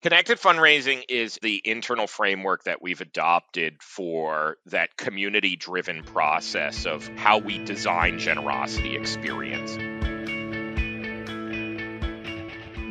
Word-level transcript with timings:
Connected 0.00 0.38
fundraising 0.38 1.02
is 1.08 1.40
the 1.42 1.60
internal 1.64 2.06
framework 2.06 2.62
that 2.62 2.80
we've 2.80 3.00
adopted 3.00 3.82
for 3.82 4.56
that 4.66 4.96
community 4.96 5.56
driven 5.56 6.04
process 6.04 6.86
of 6.86 7.08
how 7.16 7.38
we 7.38 7.58
design 7.64 8.16
generosity 8.16 8.94
experience. 8.94 9.76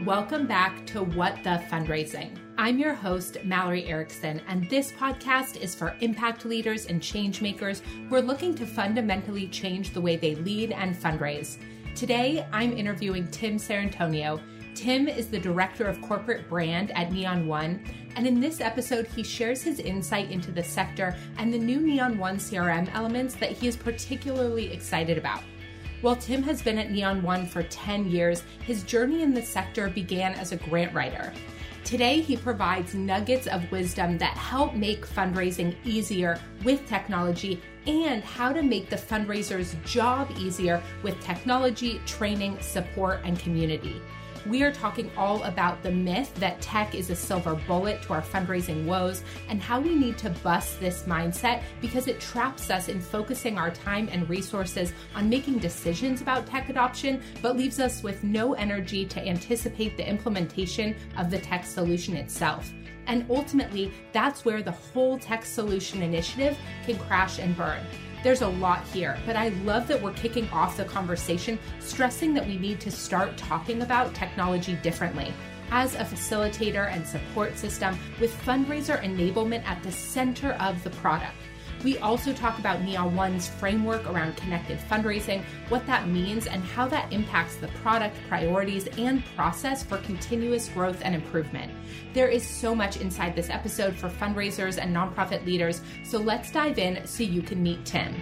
Welcome 0.05 0.47
back 0.47 0.85
to 0.87 1.01
What 1.01 1.41
the 1.45 1.63
Fundraising. 1.71 2.37
I'm 2.57 2.77
your 2.77 2.93
host, 2.93 3.37
Mallory 3.45 3.85
Erickson, 3.85 4.41
and 4.49 4.69
this 4.69 4.91
podcast 4.91 5.61
is 5.61 5.73
for 5.73 5.95
impact 6.01 6.43
leaders 6.43 6.87
and 6.87 7.01
change 7.01 7.41
makers 7.41 7.81
who 8.09 8.15
are 8.15 8.21
looking 8.21 8.53
to 8.55 8.65
fundamentally 8.65 9.47
change 9.47 9.91
the 9.91 10.01
way 10.01 10.17
they 10.17 10.35
lead 10.35 10.73
and 10.73 10.93
fundraise. 10.93 11.57
Today, 11.95 12.45
I'm 12.51 12.77
interviewing 12.77 13.29
Tim 13.29 13.55
Sarantonio 13.55 14.41
Tim 14.77 15.07
is 15.07 15.27
the 15.27 15.39
director 15.39 15.85
of 15.85 15.99
corporate 16.03 16.47
brand 16.47 16.91
at 16.91 17.11
Neon 17.11 17.47
One, 17.47 17.83
and 18.15 18.27
in 18.27 18.39
this 18.39 18.61
episode, 18.61 19.07
he 19.07 19.23
shares 19.23 19.63
his 19.63 19.79
insight 19.79 20.29
into 20.29 20.51
the 20.51 20.61
sector 20.61 21.17
and 21.39 21.51
the 21.51 21.57
new 21.57 21.81
Neon 21.81 22.19
One 22.19 22.37
CRM 22.37 22.87
elements 22.93 23.33
that 23.37 23.53
he 23.53 23.67
is 23.67 23.75
particularly 23.75 24.71
excited 24.71 25.17
about. 25.17 25.41
While 26.01 26.15
Tim 26.15 26.43
has 26.43 26.61
been 26.61 26.77
at 26.77 26.91
Neon 26.91 27.23
One 27.23 27.47
for 27.47 27.63
10 27.63 28.11
years, 28.11 28.43
his 28.67 28.83
journey 28.83 29.23
in 29.23 29.33
the 29.33 29.41
sector 29.41 29.89
began 29.89 30.35
as 30.35 30.51
a 30.51 30.57
grant 30.57 30.93
writer. 30.93 31.33
Today, 31.83 32.21
he 32.21 32.37
provides 32.37 32.93
nuggets 32.93 33.47
of 33.47 33.71
wisdom 33.71 34.19
that 34.19 34.37
help 34.37 34.75
make 34.75 35.07
fundraising 35.07 35.75
easier 35.85 36.39
with 36.63 36.85
technology 36.85 37.59
and 37.87 38.23
how 38.23 38.53
to 38.53 38.61
make 38.61 38.91
the 38.91 38.95
fundraiser's 38.95 39.75
job 39.85 40.29
easier 40.37 40.83
with 41.01 41.19
technology, 41.19 41.99
training, 42.05 42.59
support, 42.61 43.21
and 43.23 43.39
community 43.39 43.99
we 44.45 44.63
are 44.63 44.71
talking 44.71 45.09
all 45.17 45.43
about 45.43 45.81
the 45.83 45.91
myth 45.91 46.33
that 46.35 46.61
tech 46.61 46.95
is 46.95 47.09
a 47.09 47.15
silver 47.15 47.55
bullet 47.67 48.01
to 48.03 48.13
our 48.13 48.21
fundraising 48.21 48.85
woes 48.85 49.23
and 49.49 49.61
how 49.61 49.79
we 49.79 49.95
need 49.95 50.17
to 50.19 50.29
bust 50.29 50.79
this 50.79 51.03
mindset 51.03 51.63
because 51.81 52.07
it 52.07 52.19
traps 52.19 52.69
us 52.69 52.89
in 52.89 53.01
focusing 53.01 53.57
our 53.57 53.71
time 53.71 54.09
and 54.11 54.29
resources 54.29 54.93
on 55.15 55.29
making 55.29 55.57
decisions 55.59 56.21
about 56.21 56.45
tech 56.45 56.69
adoption, 56.69 57.21
but 57.41 57.57
leaves 57.57 57.79
us 57.79 58.03
with 58.03 58.23
no 58.23 58.53
energy 58.53 59.05
to 59.05 59.25
anticipate 59.25 59.97
the 59.97 60.07
implementation 60.07 60.95
of 61.17 61.29
the 61.31 61.39
tech 61.39 61.65
solution 61.65 62.15
itself. 62.15 62.71
And 63.07 63.25
ultimately, 63.29 63.91
that's 64.11 64.45
where 64.45 64.61
the 64.61 64.71
whole 64.71 65.17
tech 65.17 65.45
solution 65.45 66.01
initiative 66.01 66.57
can 66.85 66.99
crash 66.99 67.39
and 67.39 67.55
burn. 67.55 67.79
There's 68.27 68.41
a 68.41 68.49
lot 68.49 68.85
here, 68.87 69.17
but 69.25 69.37
I 69.37 69.47
love 69.63 69.87
that 69.87 70.01
we're 70.01 70.11
kicking 70.11 70.49
off 70.49 70.75
the 70.75 70.83
conversation 70.83 71.57
stressing 71.79 72.33
that 72.33 72.45
we 72.45 72.57
need 72.57 72.81
to 72.81 72.91
start 72.91 73.37
talking 73.37 73.83
about 73.83 74.13
technology 74.13 74.75
differently. 74.83 75.33
As 75.71 75.95
a 75.95 75.99
facilitator 75.99 76.91
and 76.91 77.07
support 77.07 77.57
system 77.57 77.97
with 78.19 78.37
fundraiser 78.43 79.01
enablement 79.01 79.63
at 79.63 79.81
the 79.81 79.93
center 79.93 80.55
of 80.59 80.83
the 80.83 80.89
product. 80.89 81.37
We 81.83 81.97
also 81.99 82.33
talk 82.33 82.59
about 82.59 82.81
Neon 82.81 83.15
One's 83.15 83.47
framework 83.47 84.09
around 84.09 84.35
connected 84.37 84.79
fundraising, 84.79 85.43
what 85.69 85.85
that 85.87 86.07
means, 86.07 86.47
and 86.47 86.63
how 86.63 86.87
that 86.87 87.11
impacts 87.13 87.55
the 87.55 87.67
product, 87.67 88.15
priorities, 88.27 88.87
and 88.97 89.23
process 89.35 89.83
for 89.83 89.97
continuous 89.99 90.69
growth 90.69 91.01
and 91.03 91.13
improvement. 91.13 91.71
There 92.13 92.27
is 92.27 92.45
so 92.45 92.73
much 92.73 92.97
inside 92.97 93.35
this 93.35 93.49
episode 93.49 93.95
for 93.95 94.09
fundraisers 94.09 94.77
and 94.81 94.95
nonprofit 94.95 95.45
leaders, 95.45 95.81
so 96.03 96.17
let's 96.17 96.51
dive 96.51 96.79
in 96.79 97.05
so 97.05 97.23
you 97.23 97.41
can 97.41 97.61
meet 97.61 97.85
Tim. 97.85 98.15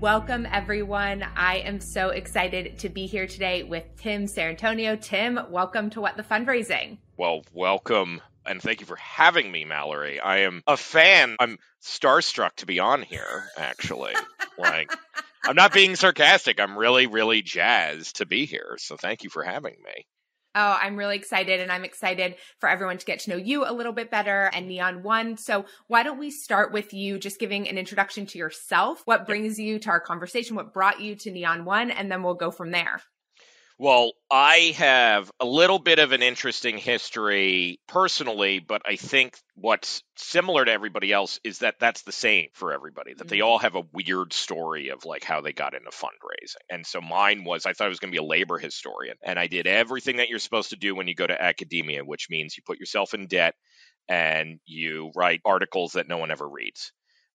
Welcome, 0.00 0.46
everyone. 0.50 1.26
I 1.36 1.58
am 1.58 1.78
so 1.78 2.08
excited 2.08 2.78
to 2.78 2.88
be 2.88 3.04
here 3.04 3.26
today 3.26 3.64
with 3.64 3.84
Tim 3.98 4.24
Sarantonio. 4.24 4.98
Tim, 4.98 5.38
welcome 5.50 5.90
to 5.90 6.00
What 6.00 6.16
the 6.16 6.22
Fundraising. 6.22 6.96
Well, 7.18 7.42
welcome 7.52 8.22
and 8.46 8.62
thank 8.62 8.80
you 8.80 8.86
for 8.86 8.96
having 8.96 9.52
me, 9.52 9.66
Mallory. 9.66 10.18
I 10.18 10.38
am 10.38 10.62
a 10.66 10.78
fan. 10.78 11.36
I'm 11.38 11.58
starstruck 11.82 12.56
to 12.56 12.66
be 12.66 12.80
on 12.80 13.02
here, 13.02 13.44
actually. 13.58 14.14
like, 14.58 14.90
I'm 15.44 15.54
not 15.54 15.74
being 15.74 15.96
sarcastic. 15.96 16.60
I'm 16.60 16.78
really, 16.78 17.06
really 17.06 17.42
jazzed 17.42 18.16
to 18.16 18.26
be 18.26 18.46
here. 18.46 18.76
So 18.78 18.96
thank 18.96 19.22
you 19.22 19.28
for 19.28 19.42
having 19.42 19.76
me. 19.84 20.06
Oh, 20.54 20.76
I'm 20.82 20.96
really 20.96 21.14
excited 21.14 21.60
and 21.60 21.70
I'm 21.70 21.84
excited 21.84 22.34
for 22.58 22.68
everyone 22.68 22.98
to 22.98 23.06
get 23.06 23.20
to 23.20 23.30
know 23.30 23.36
you 23.36 23.64
a 23.64 23.72
little 23.72 23.92
bit 23.92 24.10
better 24.10 24.50
and 24.52 24.66
Neon 24.66 25.04
One. 25.04 25.36
So, 25.36 25.64
why 25.86 26.02
don't 26.02 26.18
we 26.18 26.32
start 26.32 26.72
with 26.72 26.92
you 26.92 27.20
just 27.20 27.38
giving 27.38 27.68
an 27.68 27.78
introduction 27.78 28.26
to 28.26 28.38
yourself? 28.38 29.02
What 29.04 29.26
brings 29.26 29.60
you 29.60 29.78
to 29.78 29.90
our 29.90 30.00
conversation? 30.00 30.56
What 30.56 30.74
brought 30.74 31.00
you 31.00 31.14
to 31.14 31.30
Neon 31.30 31.64
One? 31.64 31.92
And 31.92 32.10
then 32.10 32.24
we'll 32.24 32.34
go 32.34 32.50
from 32.50 32.72
there. 32.72 33.00
Well, 33.82 34.12
I 34.30 34.74
have 34.76 35.30
a 35.40 35.46
little 35.46 35.78
bit 35.78 36.00
of 36.00 36.12
an 36.12 36.22
interesting 36.22 36.76
history 36.76 37.80
personally, 37.88 38.58
but 38.58 38.82
I 38.86 38.96
think 38.96 39.38
what's 39.54 40.02
similar 40.18 40.66
to 40.66 40.70
everybody 40.70 41.14
else 41.14 41.40
is 41.44 41.60
that 41.60 41.76
that's 41.80 42.02
the 42.02 42.12
same 42.12 42.48
for 42.52 42.74
everybody, 42.74 43.14
that 43.14 43.24
mm-hmm. 43.24 43.30
they 43.30 43.40
all 43.40 43.58
have 43.58 43.76
a 43.76 43.84
weird 43.94 44.34
story 44.34 44.90
of 44.90 45.06
like 45.06 45.24
how 45.24 45.40
they 45.40 45.54
got 45.54 45.72
into 45.72 45.88
fundraising. 45.88 46.56
And 46.68 46.86
so 46.86 47.00
mine 47.00 47.42
was 47.42 47.64
I 47.64 47.72
thought 47.72 47.86
I 47.86 47.88
was 47.88 48.00
going 48.00 48.12
to 48.12 48.20
be 48.20 48.22
a 48.22 48.28
labor 48.28 48.58
historian, 48.58 49.16
and 49.22 49.38
I 49.38 49.46
did 49.46 49.66
everything 49.66 50.18
that 50.18 50.28
you're 50.28 50.40
supposed 50.40 50.70
to 50.70 50.76
do 50.76 50.94
when 50.94 51.08
you 51.08 51.14
go 51.14 51.26
to 51.26 51.42
academia, 51.42 52.04
which 52.04 52.28
means 52.28 52.58
you 52.58 52.62
put 52.66 52.78
yourself 52.78 53.14
in 53.14 53.28
debt 53.28 53.54
and 54.10 54.60
you 54.66 55.10
write 55.16 55.40
articles 55.46 55.92
that 55.92 56.06
no 56.06 56.18
one 56.18 56.30
ever 56.30 56.46
reads. 56.46 56.92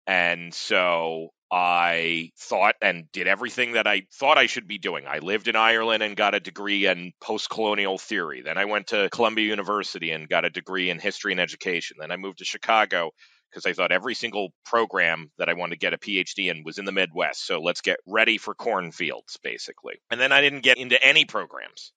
And 0.06 0.52
so 0.52 1.30
I 1.50 2.30
thought 2.38 2.74
and 2.82 3.10
did 3.12 3.26
everything 3.28 3.72
that 3.72 3.86
I 3.86 4.06
thought 4.12 4.38
I 4.38 4.46
should 4.46 4.66
be 4.66 4.78
doing. 4.78 5.06
I 5.06 5.18
lived 5.18 5.48
in 5.48 5.56
Ireland 5.56 6.02
and 6.02 6.16
got 6.16 6.34
a 6.34 6.40
degree 6.40 6.86
in 6.86 7.12
post 7.20 7.48
colonial 7.48 7.96
theory. 7.96 8.42
Then 8.42 8.58
I 8.58 8.64
went 8.64 8.88
to 8.88 9.08
Columbia 9.10 9.46
University 9.46 10.10
and 10.10 10.28
got 10.28 10.44
a 10.44 10.50
degree 10.50 10.90
in 10.90 10.98
history 10.98 11.32
and 11.32 11.40
education. 11.40 11.98
Then 12.00 12.10
I 12.10 12.16
moved 12.16 12.38
to 12.38 12.44
Chicago 12.44 13.12
because 13.50 13.66
I 13.66 13.72
thought 13.72 13.92
every 13.92 14.14
single 14.14 14.48
program 14.64 15.30
that 15.38 15.48
I 15.48 15.54
wanted 15.54 15.76
to 15.76 15.78
get 15.78 15.94
a 15.94 15.98
PhD 15.98 16.50
in 16.50 16.64
was 16.64 16.78
in 16.78 16.86
the 16.86 16.92
Midwest. 16.92 17.46
So 17.46 17.60
let's 17.60 17.82
get 17.82 17.98
ready 18.04 18.36
for 18.36 18.54
cornfields, 18.54 19.38
basically. 19.42 19.94
And 20.10 20.20
then 20.20 20.32
I 20.32 20.40
didn't 20.40 20.62
get 20.62 20.78
into 20.78 21.00
any 21.00 21.24
programs. 21.24 21.92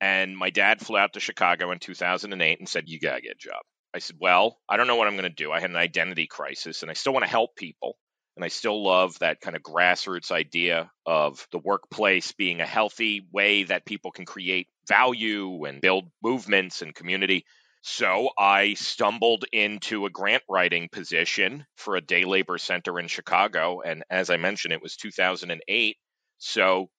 And 0.00 0.36
my 0.36 0.50
dad 0.50 0.80
flew 0.80 0.98
out 0.98 1.14
to 1.14 1.20
Chicago 1.20 1.72
in 1.72 1.78
2008 1.78 2.58
and 2.58 2.68
said, 2.68 2.84
You 2.88 3.00
got 3.00 3.16
to 3.16 3.22
get 3.22 3.32
a 3.32 3.38
job. 3.38 3.62
I 3.94 3.98
said, 3.98 4.16
Well, 4.20 4.58
I 4.68 4.76
don't 4.76 4.86
know 4.86 4.96
what 4.96 5.08
I'm 5.08 5.16
going 5.16 5.24
to 5.24 5.30
do. 5.30 5.52
I 5.52 5.60
had 5.60 5.70
an 5.70 5.76
identity 5.76 6.26
crisis 6.26 6.82
and 6.82 6.90
I 6.90 6.94
still 6.94 7.12
want 7.12 7.24
to 7.24 7.30
help 7.30 7.56
people. 7.56 7.96
And 8.36 8.44
I 8.44 8.48
still 8.48 8.84
love 8.84 9.18
that 9.18 9.40
kind 9.40 9.56
of 9.56 9.62
grassroots 9.62 10.30
idea 10.30 10.92
of 11.04 11.44
the 11.50 11.58
workplace 11.58 12.30
being 12.30 12.60
a 12.60 12.66
healthy 12.66 13.26
way 13.32 13.64
that 13.64 13.84
people 13.84 14.12
can 14.12 14.26
create 14.26 14.68
value 14.86 15.64
and 15.64 15.80
build 15.80 16.08
movements 16.22 16.80
and 16.80 16.94
community. 16.94 17.44
So 17.82 18.30
I 18.38 18.74
stumbled 18.74 19.44
into 19.52 20.06
a 20.06 20.10
grant 20.10 20.44
writing 20.48 20.88
position 20.88 21.66
for 21.76 21.96
a 21.96 22.00
day 22.00 22.24
labor 22.24 22.58
center 22.58 23.00
in 23.00 23.08
Chicago. 23.08 23.80
And 23.80 24.04
as 24.08 24.30
I 24.30 24.36
mentioned, 24.36 24.72
it 24.72 24.82
was 24.82 24.96
2008. 24.96 25.96
So 26.38 26.90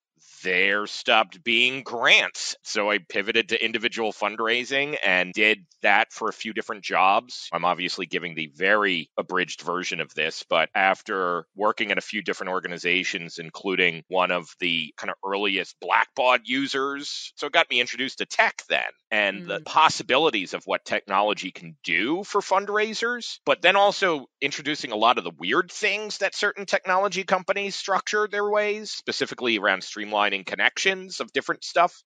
there 0.44 0.88
stopped 0.88 1.44
being 1.44 1.84
grants. 1.84 2.56
So 2.64 2.90
I 2.90 3.00
pivoted 3.00 3.50
to 3.50 3.64
individual 3.64 4.12
fundraising 4.12 4.98
and 5.04 5.34
did 5.34 5.66
that 5.82 6.12
for 6.12 6.30
a 6.30 6.34
few 6.34 6.54
different 6.54 6.84
jobs. 6.84 7.50
I'm 7.52 7.66
obviously 7.66 8.06
giving 8.06 8.36
the 8.36 8.52
very 8.56 9.10
abridged 9.18 9.62
version 9.62 10.02
of 10.02 10.14
this, 10.14 10.44
but 10.50 10.70
after 10.76 11.46
working 11.56 11.92
at 11.92 11.98
a 11.98 12.02
few 12.02 12.22
different 12.22 12.52
organizations, 12.52 13.40
including 13.40 14.04
one 14.08 14.32
of 14.32 14.48
the 14.60 14.94
kind 14.98 15.10
of 15.10 15.16
earliest 15.26 15.76
Blackbaud 15.82 16.42
users, 16.46 17.34
so 17.36 17.48
it 17.48 17.54
got 17.54 17.70
me 17.70 17.80
introduced 17.80 18.20
to 18.20 18.26
tech 18.26 18.62
then 18.70 18.82
and 19.12 19.44
mm. 19.44 19.48
the 19.48 19.60
possibilities 19.62 20.54
of 20.54 20.64
what 20.66 20.86
technology 20.86 21.52
can 21.52 21.76
do 21.84 22.24
for 22.24 22.42
fundraisers, 22.42 23.40
but 23.46 23.62
then 23.62 23.76
also 23.76 24.28
introducing 24.42 24.92
a 24.92 24.96
lot 24.96 25.18
of 25.18 25.24
the 25.24 25.32
weird 25.38 25.72
things 25.72 26.20
that 26.20 26.36
certain 26.36 26.66
technology 26.66 27.24
companies 27.24 27.76
structure 27.76 28.28
their 28.30 28.48
ways, 28.48 28.92
specifically 28.92 29.58
around 29.58 29.82
streamlining 29.82 30.09
connections 30.46 31.20
of 31.20 31.32
different 31.32 31.64
stuff. 31.64 32.04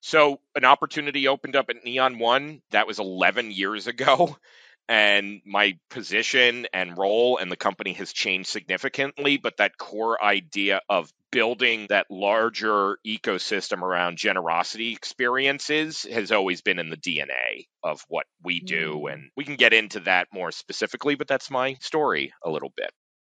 So 0.00 0.40
an 0.56 0.64
opportunity 0.64 1.28
opened 1.28 1.56
up 1.56 1.70
at 1.70 1.84
Neon 1.84 2.18
One. 2.18 2.60
That 2.70 2.86
was 2.86 2.98
11 2.98 3.52
years 3.52 3.86
ago. 3.86 4.36
And 4.88 5.40
my 5.46 5.78
position 5.90 6.66
and 6.74 6.98
role 6.98 7.38
and 7.38 7.50
the 7.50 7.56
company 7.56 7.92
has 7.94 8.12
changed 8.12 8.50
significantly. 8.50 9.36
But 9.36 9.58
that 9.58 9.78
core 9.78 10.22
idea 10.22 10.82
of 10.88 11.10
building 11.30 11.86
that 11.88 12.10
larger 12.10 12.98
ecosystem 13.06 13.80
around 13.80 14.18
generosity 14.18 14.92
experiences 14.92 16.02
has 16.02 16.30
always 16.30 16.60
been 16.62 16.78
in 16.78 16.90
the 16.90 16.96
DNA 16.96 17.68
of 17.82 18.04
what 18.08 18.26
we 18.42 18.60
do. 18.60 19.04
Mm. 19.06 19.12
And 19.12 19.30
we 19.36 19.44
can 19.44 19.56
get 19.56 19.72
into 19.72 20.00
that 20.00 20.28
more 20.32 20.50
specifically, 20.50 21.14
but 21.14 21.28
that's 21.28 21.50
my 21.50 21.74
story 21.80 22.34
a 22.44 22.50
little 22.50 22.72
bit. 22.76 22.90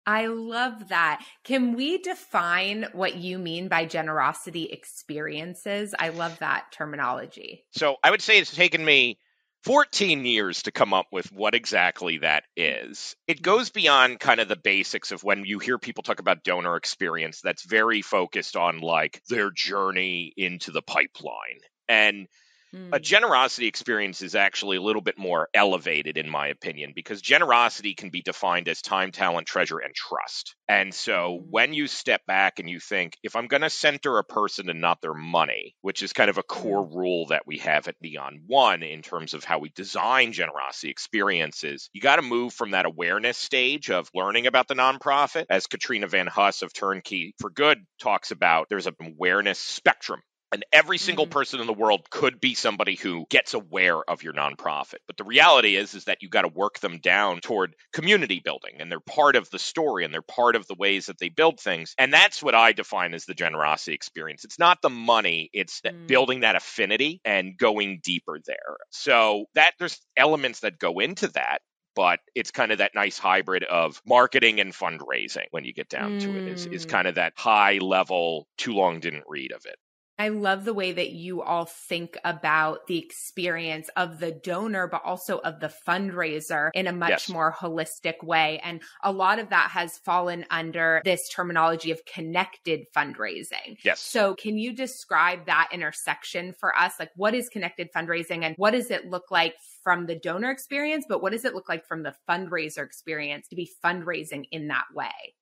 I 0.08 0.28
love 0.28 0.88
that. 0.88 1.22
Can 1.44 1.75
we 1.76 1.99
define 1.99 2.87
what 2.93 3.16
you 3.16 3.38
mean 3.38 3.69
by 3.69 3.84
generosity 3.84 4.64
experiences? 4.64 5.94
I 5.99 6.08
love 6.08 6.38
that 6.38 6.72
terminology. 6.72 7.66
So 7.72 7.96
I 8.02 8.10
would 8.10 8.22
say 8.22 8.38
it's 8.38 8.55
taken 8.55 8.82
me 8.82 9.19
14 9.64 10.25
years 10.25 10.62
to 10.62 10.72
come 10.72 10.94
up 10.94 11.08
with 11.12 11.31
what 11.31 11.55
exactly 11.55 12.19
that 12.19 12.44
is. 12.56 13.16
It 13.26 13.43
goes 13.43 13.69
beyond 13.69 14.19
kind 14.19 14.40
of 14.40 14.49
the 14.49 14.56
basics 14.56 15.12
of 15.12 15.25
when 15.25 15.44
you 15.44 15.58
hear 15.58 15.76
people 15.76 16.02
talk 16.02 16.20
about 16.20 16.43
donor 16.43 16.76
experience, 16.76 17.43
that's 17.43 17.64
very 17.64 18.00
focused 18.00 18.56
on 18.56 18.78
like 18.78 19.20
their 19.28 19.50
journey 19.50 20.32
into 20.38 20.70
the 20.70 20.81
pipeline. 20.81 21.61
And 21.87 22.28
Mm. 22.74 22.90
A 22.92 23.00
generosity 23.00 23.66
experience 23.66 24.22
is 24.22 24.34
actually 24.34 24.76
a 24.76 24.82
little 24.82 25.02
bit 25.02 25.18
more 25.18 25.48
elevated, 25.54 26.18
in 26.18 26.28
my 26.28 26.48
opinion, 26.48 26.92
because 26.94 27.22
generosity 27.22 27.94
can 27.94 28.10
be 28.10 28.22
defined 28.22 28.68
as 28.68 28.82
time, 28.82 29.12
talent, 29.12 29.46
treasure, 29.46 29.78
and 29.78 29.94
trust. 29.94 30.54
And 30.68 30.92
so 30.92 31.38
mm. 31.40 31.46
when 31.50 31.72
you 31.72 31.86
step 31.86 32.26
back 32.26 32.58
and 32.58 32.68
you 32.68 32.80
think, 32.80 33.16
if 33.22 33.36
I'm 33.36 33.46
going 33.46 33.62
to 33.62 33.70
center 33.70 34.18
a 34.18 34.24
person 34.24 34.68
and 34.68 34.80
not 34.80 35.00
their 35.00 35.14
money, 35.14 35.74
which 35.80 36.02
is 36.02 36.12
kind 36.12 36.30
of 36.30 36.38
a 36.38 36.42
core 36.42 36.86
rule 36.86 37.26
that 37.26 37.46
we 37.46 37.58
have 37.58 37.88
at 37.88 37.96
Neon 38.02 38.42
One 38.46 38.82
in 38.82 39.02
terms 39.02 39.34
of 39.34 39.44
how 39.44 39.58
we 39.58 39.70
design 39.70 40.32
generosity 40.32 40.90
experiences, 40.90 41.88
you 41.92 42.00
got 42.00 42.16
to 42.16 42.22
move 42.22 42.52
from 42.52 42.72
that 42.72 42.86
awareness 42.86 43.38
stage 43.38 43.90
of 43.90 44.10
learning 44.14 44.46
about 44.46 44.68
the 44.68 44.74
nonprofit, 44.74 45.46
as 45.48 45.66
Katrina 45.66 46.06
Van 46.06 46.26
Huss 46.26 46.62
of 46.62 46.72
Turnkey 46.72 47.34
for 47.40 47.50
Good 47.50 47.78
talks 48.00 48.30
about, 48.30 48.68
there's 48.68 48.86
an 48.86 48.94
awareness 49.00 49.58
spectrum 49.58 50.20
and 50.52 50.64
every 50.72 50.98
single 50.98 51.26
mm-hmm. 51.26 51.32
person 51.32 51.60
in 51.60 51.66
the 51.66 51.72
world 51.72 52.08
could 52.10 52.40
be 52.40 52.54
somebody 52.54 52.94
who 52.94 53.26
gets 53.28 53.54
aware 53.54 53.98
of 53.98 54.22
your 54.22 54.32
nonprofit. 54.32 54.98
But 55.06 55.16
the 55.16 55.24
reality 55.24 55.76
is 55.76 55.94
is 55.94 56.04
that 56.04 56.22
you 56.22 56.28
got 56.28 56.42
to 56.42 56.48
work 56.48 56.78
them 56.78 56.98
down 56.98 57.40
toward 57.40 57.74
community 57.92 58.40
building 58.42 58.76
and 58.80 58.90
they're 58.90 59.00
part 59.00 59.36
of 59.36 59.50
the 59.50 59.58
story 59.58 60.04
and 60.04 60.12
they're 60.12 60.22
part 60.22 60.56
of 60.56 60.66
the 60.66 60.74
ways 60.74 61.06
that 61.06 61.18
they 61.18 61.28
build 61.28 61.60
things. 61.60 61.94
And 61.98 62.12
that's 62.12 62.42
what 62.42 62.54
I 62.54 62.72
define 62.72 63.14
as 63.14 63.24
the 63.24 63.34
generosity 63.34 63.92
experience. 63.94 64.44
It's 64.44 64.58
not 64.58 64.82
the 64.82 64.90
money, 64.90 65.50
it's 65.52 65.80
mm. 65.80 66.06
building 66.06 66.40
that 66.40 66.56
affinity 66.56 67.20
and 67.24 67.56
going 67.56 68.00
deeper 68.02 68.38
there. 68.46 68.76
So 68.90 69.46
that 69.54 69.72
there's 69.78 70.00
elements 70.16 70.60
that 70.60 70.78
go 70.78 70.98
into 70.98 71.28
that 71.28 71.60
but 71.96 72.20
it's 72.32 72.52
kind 72.52 72.70
of 72.70 72.78
that 72.78 72.94
nice 72.94 73.18
hybrid 73.18 73.64
of 73.64 74.00
marketing 74.06 74.60
and 74.60 74.72
fundraising 74.72 75.46
when 75.50 75.64
you 75.64 75.72
get 75.72 75.88
down 75.88 76.12
mm. 76.12 76.20
to 76.20 76.30
it 76.30 76.46
is, 76.46 76.66
is 76.66 76.86
mm. 76.86 76.90
kind 76.90 77.08
of 77.08 77.16
that 77.16 77.32
high 77.36 77.78
level 77.78 78.46
too 78.56 78.72
long 78.72 79.00
didn't 79.00 79.24
read 79.26 79.50
of 79.50 79.66
it 79.66 79.74
I 80.18 80.28
love 80.28 80.64
the 80.64 80.74
way 80.74 80.92
that 80.92 81.10
you 81.10 81.42
all 81.42 81.64
think 81.64 82.18
about 82.24 82.86
the 82.88 82.98
experience 82.98 83.88
of 83.96 84.18
the 84.18 84.32
donor, 84.32 84.88
but 84.88 85.02
also 85.04 85.38
of 85.38 85.60
the 85.60 85.72
fundraiser 85.86 86.70
in 86.74 86.86
a 86.88 86.92
much 86.92 87.10
yes. 87.10 87.28
more 87.28 87.52
holistic 87.52 88.24
way. 88.24 88.60
And 88.64 88.82
a 89.02 89.12
lot 89.12 89.38
of 89.38 89.50
that 89.50 89.70
has 89.70 89.98
fallen 89.98 90.44
under 90.50 91.02
this 91.04 91.28
terminology 91.28 91.92
of 91.92 92.04
connected 92.04 92.86
fundraising. 92.96 93.76
Yes. 93.84 94.00
So, 94.00 94.34
can 94.34 94.58
you 94.58 94.72
describe 94.72 95.46
that 95.46 95.68
intersection 95.72 96.52
for 96.58 96.76
us? 96.76 96.94
Like, 96.98 97.10
what 97.14 97.34
is 97.34 97.48
connected 97.48 97.88
fundraising 97.94 98.42
and 98.42 98.54
what 98.56 98.72
does 98.72 98.90
it 98.90 99.06
look 99.06 99.30
like 99.30 99.54
from 99.84 100.06
the 100.06 100.18
donor 100.18 100.50
experience? 100.50 101.06
But 101.08 101.22
what 101.22 101.32
does 101.32 101.44
it 101.44 101.54
look 101.54 101.68
like 101.68 101.86
from 101.86 102.02
the 102.02 102.14
fundraiser 102.28 102.84
experience 102.84 103.48
to 103.48 103.56
be 103.56 103.70
fundraising 103.84 104.44
in 104.50 104.68
that 104.68 104.84
way? 104.94 105.34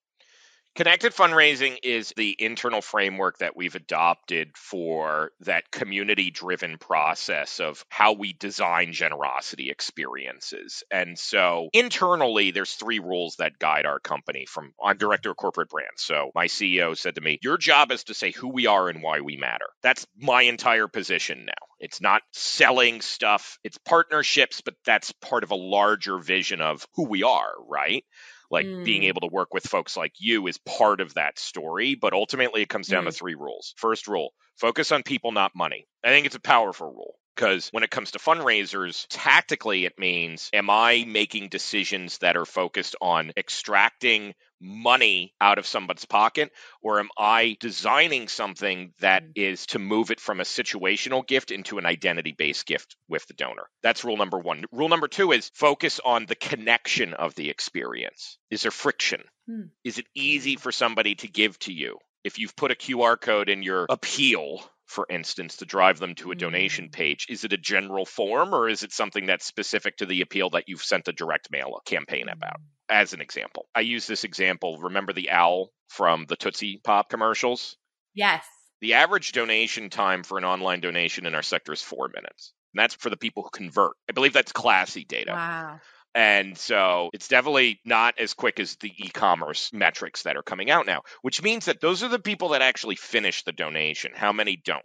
Connected 0.76 1.14
fundraising 1.14 1.78
is 1.82 2.12
the 2.18 2.36
internal 2.38 2.82
framework 2.82 3.38
that 3.38 3.56
we've 3.56 3.76
adopted 3.76 4.50
for 4.58 5.30
that 5.40 5.70
community 5.70 6.30
driven 6.30 6.76
process 6.76 7.60
of 7.60 7.82
how 7.88 8.12
we 8.12 8.34
design 8.34 8.92
generosity 8.92 9.70
experiences. 9.70 10.82
And 10.90 11.18
so 11.18 11.70
internally, 11.72 12.50
there's 12.50 12.74
three 12.74 12.98
rules 12.98 13.36
that 13.36 13.58
guide 13.58 13.86
our 13.86 13.98
company 13.98 14.44
from 14.44 14.72
I'm 14.84 14.98
director 14.98 15.30
of 15.30 15.38
corporate 15.38 15.70
brand. 15.70 15.88
So 15.96 16.30
my 16.34 16.44
CEO 16.44 16.94
said 16.94 17.14
to 17.14 17.22
me, 17.22 17.38
Your 17.40 17.56
job 17.56 17.90
is 17.90 18.04
to 18.04 18.14
say 18.14 18.32
who 18.32 18.48
we 18.48 18.66
are 18.66 18.90
and 18.90 19.02
why 19.02 19.22
we 19.22 19.38
matter. 19.38 19.68
That's 19.82 20.06
my 20.14 20.42
entire 20.42 20.88
position 20.88 21.46
now. 21.46 21.66
It's 21.80 22.02
not 22.02 22.20
selling 22.34 23.00
stuff, 23.00 23.58
it's 23.64 23.78
partnerships, 23.78 24.60
but 24.60 24.74
that's 24.84 25.10
part 25.12 25.42
of 25.42 25.52
a 25.52 25.56
larger 25.56 26.18
vision 26.18 26.60
of 26.60 26.86
who 26.96 27.06
we 27.08 27.22
are, 27.22 27.52
right? 27.66 28.04
Like 28.50 28.66
mm. 28.66 28.84
being 28.84 29.04
able 29.04 29.20
to 29.20 29.28
work 29.32 29.52
with 29.52 29.66
folks 29.66 29.96
like 29.96 30.12
you 30.18 30.46
is 30.46 30.58
part 30.58 31.00
of 31.00 31.14
that 31.14 31.38
story 31.38 31.94
but 31.94 32.12
ultimately 32.12 32.62
it 32.62 32.68
comes 32.68 32.88
down 32.88 33.04
mm. 33.04 33.06
to 33.06 33.12
three 33.12 33.34
rules 33.34 33.74
first 33.76 34.08
rule 34.08 34.30
focus 34.56 34.92
on 34.92 35.02
people 35.02 35.32
not 35.32 35.52
money 35.54 35.86
i 36.04 36.08
think 36.08 36.26
it's 36.26 36.36
a 36.36 36.40
powerful 36.40 36.88
rule 36.88 37.14
because 37.36 37.68
when 37.70 37.84
it 37.84 37.90
comes 37.90 38.12
to 38.12 38.18
fundraisers, 38.18 39.06
tactically 39.10 39.84
it 39.84 39.98
means 39.98 40.48
am 40.52 40.70
I 40.70 41.04
making 41.06 41.48
decisions 41.48 42.18
that 42.18 42.36
are 42.36 42.46
focused 42.46 42.96
on 43.00 43.32
extracting 43.36 44.34
money 44.58 45.34
out 45.38 45.58
of 45.58 45.66
somebody's 45.66 46.06
pocket 46.06 46.50
or 46.80 46.98
am 46.98 47.10
I 47.18 47.58
designing 47.60 48.28
something 48.28 48.94
that 49.00 49.34
mm. 49.34 49.66
to 49.66 49.78
move 49.78 50.10
it 50.10 50.18
from 50.18 50.40
a 50.40 50.44
situational 50.44 51.26
gift 51.26 51.50
into 51.50 51.76
an 51.76 51.84
identity 51.84 52.32
based 52.32 52.64
gift 52.64 52.96
with 53.08 53.26
the 53.26 53.34
donor? 53.34 53.68
That's 53.82 54.04
rule 54.04 54.16
number 54.16 54.38
1. 54.38 54.64
Rule 54.72 54.88
number 54.88 55.08
2 55.08 55.32
is 55.32 55.50
focus 55.54 56.00
on 56.02 56.24
the 56.24 56.36
connection 56.36 57.12
of 57.12 57.34
the 57.34 57.50
experience. 57.50 58.38
Is 58.50 58.62
there 58.62 58.70
friction? 58.70 59.22
Hmm. 59.46 59.64
Is 59.84 59.98
it 59.98 60.06
easy 60.14 60.56
for 60.56 60.72
somebody 60.72 61.16
to 61.16 61.28
give 61.28 61.58
to 61.60 61.72
you? 61.72 61.98
If 62.24 62.38
you've 62.38 62.56
put 62.56 62.72
a 62.72 62.74
QR 62.74 63.20
code 63.20 63.48
in 63.48 63.62
your 63.62 63.86
appeal 63.88 64.60
for 64.86 65.06
instance, 65.10 65.58
to 65.58 65.66
drive 65.66 65.98
them 65.98 66.14
to 66.16 66.30
a 66.30 66.36
donation 66.36 66.86
mm. 66.86 66.92
page? 66.92 67.26
Is 67.28 67.44
it 67.44 67.52
a 67.52 67.58
general 67.58 68.06
form 68.06 68.54
or 68.54 68.68
is 68.68 68.82
it 68.82 68.92
something 68.92 69.26
that's 69.26 69.46
specific 69.46 69.98
to 69.98 70.06
the 70.06 70.20
appeal 70.20 70.50
that 70.50 70.64
you've 70.68 70.82
sent 70.82 71.08
a 71.08 71.12
direct 71.12 71.50
mail 71.50 71.80
campaign 71.84 72.28
about? 72.28 72.60
Mm. 72.60 72.64
As 72.88 73.12
an 73.12 73.20
example, 73.20 73.66
I 73.74 73.80
use 73.80 74.06
this 74.06 74.24
example. 74.24 74.78
Remember 74.78 75.12
the 75.12 75.30
owl 75.30 75.70
from 75.88 76.26
the 76.28 76.36
Tootsie 76.36 76.80
Pop 76.84 77.10
commercials? 77.10 77.76
Yes. 78.14 78.44
The 78.80 78.94
average 78.94 79.32
donation 79.32 79.90
time 79.90 80.22
for 80.22 80.38
an 80.38 80.44
online 80.44 80.80
donation 80.80 81.26
in 81.26 81.34
our 81.34 81.42
sector 81.42 81.72
is 81.72 81.82
four 81.82 82.08
minutes. 82.14 82.52
And 82.72 82.82
that's 82.82 82.94
for 82.94 83.10
the 83.10 83.16
people 83.16 83.42
who 83.42 83.50
convert. 83.50 83.92
I 84.08 84.12
believe 84.12 84.32
that's 84.32 84.52
classy 84.52 85.04
data. 85.04 85.32
Wow. 85.32 85.80
And 86.16 86.56
so 86.56 87.10
it's 87.12 87.28
definitely 87.28 87.78
not 87.84 88.18
as 88.18 88.32
quick 88.32 88.58
as 88.58 88.76
the 88.76 88.90
e 88.96 89.10
commerce 89.10 89.70
metrics 89.74 90.22
that 90.22 90.38
are 90.38 90.42
coming 90.42 90.70
out 90.70 90.86
now, 90.86 91.02
which 91.20 91.42
means 91.42 91.66
that 91.66 91.82
those 91.82 92.02
are 92.02 92.08
the 92.08 92.18
people 92.18 92.48
that 92.48 92.62
actually 92.62 92.96
finish 92.96 93.44
the 93.44 93.52
donation. 93.52 94.12
How 94.14 94.32
many 94.32 94.56
don't? 94.56 94.82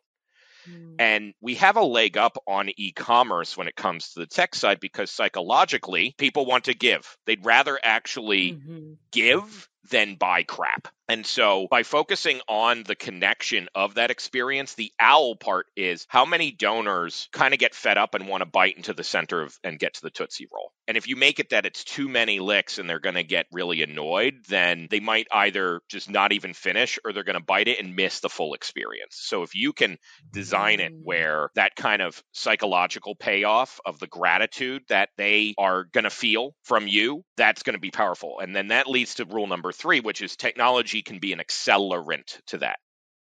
Mm. 0.69 0.95
And 0.99 1.33
we 1.39 1.55
have 1.55 1.77
a 1.77 1.83
leg 1.83 2.17
up 2.17 2.37
on 2.45 2.69
e 2.75 2.91
commerce 2.91 3.55
when 3.55 3.69
it 3.69 3.77
comes 3.77 4.09
to 4.09 4.19
the 4.19 4.27
tech 4.27 4.53
side 4.55 4.81
because 4.81 5.09
psychologically, 5.09 6.13
people 6.17 6.45
want 6.45 6.65
to 6.65 6.73
give. 6.73 7.17
They'd 7.25 7.45
rather 7.45 7.79
actually 7.81 8.51
mm-hmm. 8.51 8.93
give 9.13 9.69
than 9.89 10.15
buy 10.15 10.43
crap. 10.43 10.89
And 11.11 11.25
so 11.25 11.67
by 11.69 11.83
focusing 11.83 12.39
on 12.47 12.83
the 12.83 12.95
connection 12.95 13.67
of 13.75 13.95
that 13.95 14.11
experience, 14.11 14.75
the 14.75 14.93
owl 14.97 15.35
part 15.35 15.65
is 15.75 16.05
how 16.07 16.23
many 16.23 16.51
donors 16.51 17.27
kind 17.33 17.53
of 17.53 17.59
get 17.59 17.75
fed 17.75 17.97
up 17.97 18.15
and 18.15 18.29
want 18.29 18.43
to 18.43 18.45
bite 18.45 18.77
into 18.77 18.93
the 18.93 19.03
center 19.03 19.41
of 19.41 19.59
and 19.61 19.77
get 19.77 19.95
to 19.95 20.03
the 20.03 20.09
Tootsie 20.09 20.47
Roll. 20.53 20.71
And 20.87 20.95
if 20.95 21.09
you 21.09 21.17
make 21.17 21.41
it 21.41 21.49
that 21.49 21.65
it's 21.65 21.83
too 21.83 22.07
many 22.07 22.39
licks 22.39 22.77
and 22.77 22.89
they're 22.89 23.01
going 23.01 23.15
to 23.15 23.25
get 23.25 23.47
really 23.51 23.81
annoyed, 23.83 24.35
then 24.47 24.87
they 24.89 25.01
might 25.01 25.27
either 25.33 25.81
just 25.89 26.09
not 26.09 26.31
even 26.31 26.53
finish 26.53 26.97
or 27.03 27.11
they're 27.11 27.25
going 27.25 27.37
to 27.37 27.43
bite 27.43 27.67
it 27.67 27.81
and 27.81 27.93
miss 27.93 28.21
the 28.21 28.29
full 28.29 28.53
experience. 28.53 29.17
So 29.19 29.43
if 29.43 29.53
you 29.53 29.73
can 29.73 29.97
design 30.31 30.79
it 30.79 30.93
mm. 30.93 31.01
where 31.03 31.49
that 31.55 31.75
kind 31.75 32.01
of 32.01 32.23
psychological 32.31 33.15
payoff 33.15 33.81
of 33.85 33.99
the 33.99 34.07
gratitude 34.07 34.83
that 34.87 35.09
they 35.17 35.55
are 35.57 35.83
going 35.83 36.05
to 36.05 36.09
feel 36.09 36.55
from 36.63 36.87
you, 36.87 37.25
that's 37.35 37.63
going 37.63 37.75
to 37.75 37.79
be 37.79 37.91
powerful. 37.91 38.39
And 38.39 38.55
then 38.55 38.69
that 38.69 38.87
leads 38.87 39.15
to 39.15 39.25
rule 39.25 39.47
number 39.47 39.73
three, 39.73 39.99
which 39.99 40.21
is 40.21 40.37
technology 40.37 41.00
can 41.01 41.19
be 41.19 41.33
an 41.33 41.39
accelerant 41.39 42.39
to 42.47 42.59
that. 42.59 42.79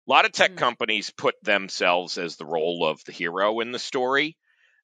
A 0.09 0.13
lot 0.13 0.25
of 0.25 0.33
tech 0.33 0.53
mm. 0.53 0.57
companies 0.57 1.11
put 1.11 1.35
themselves 1.43 2.17
as 2.17 2.37
the 2.37 2.47
role 2.47 2.87
of 2.87 3.03
the 3.05 3.13
hero 3.13 3.59
in 3.59 3.73
the 3.73 3.79
story, 3.79 4.37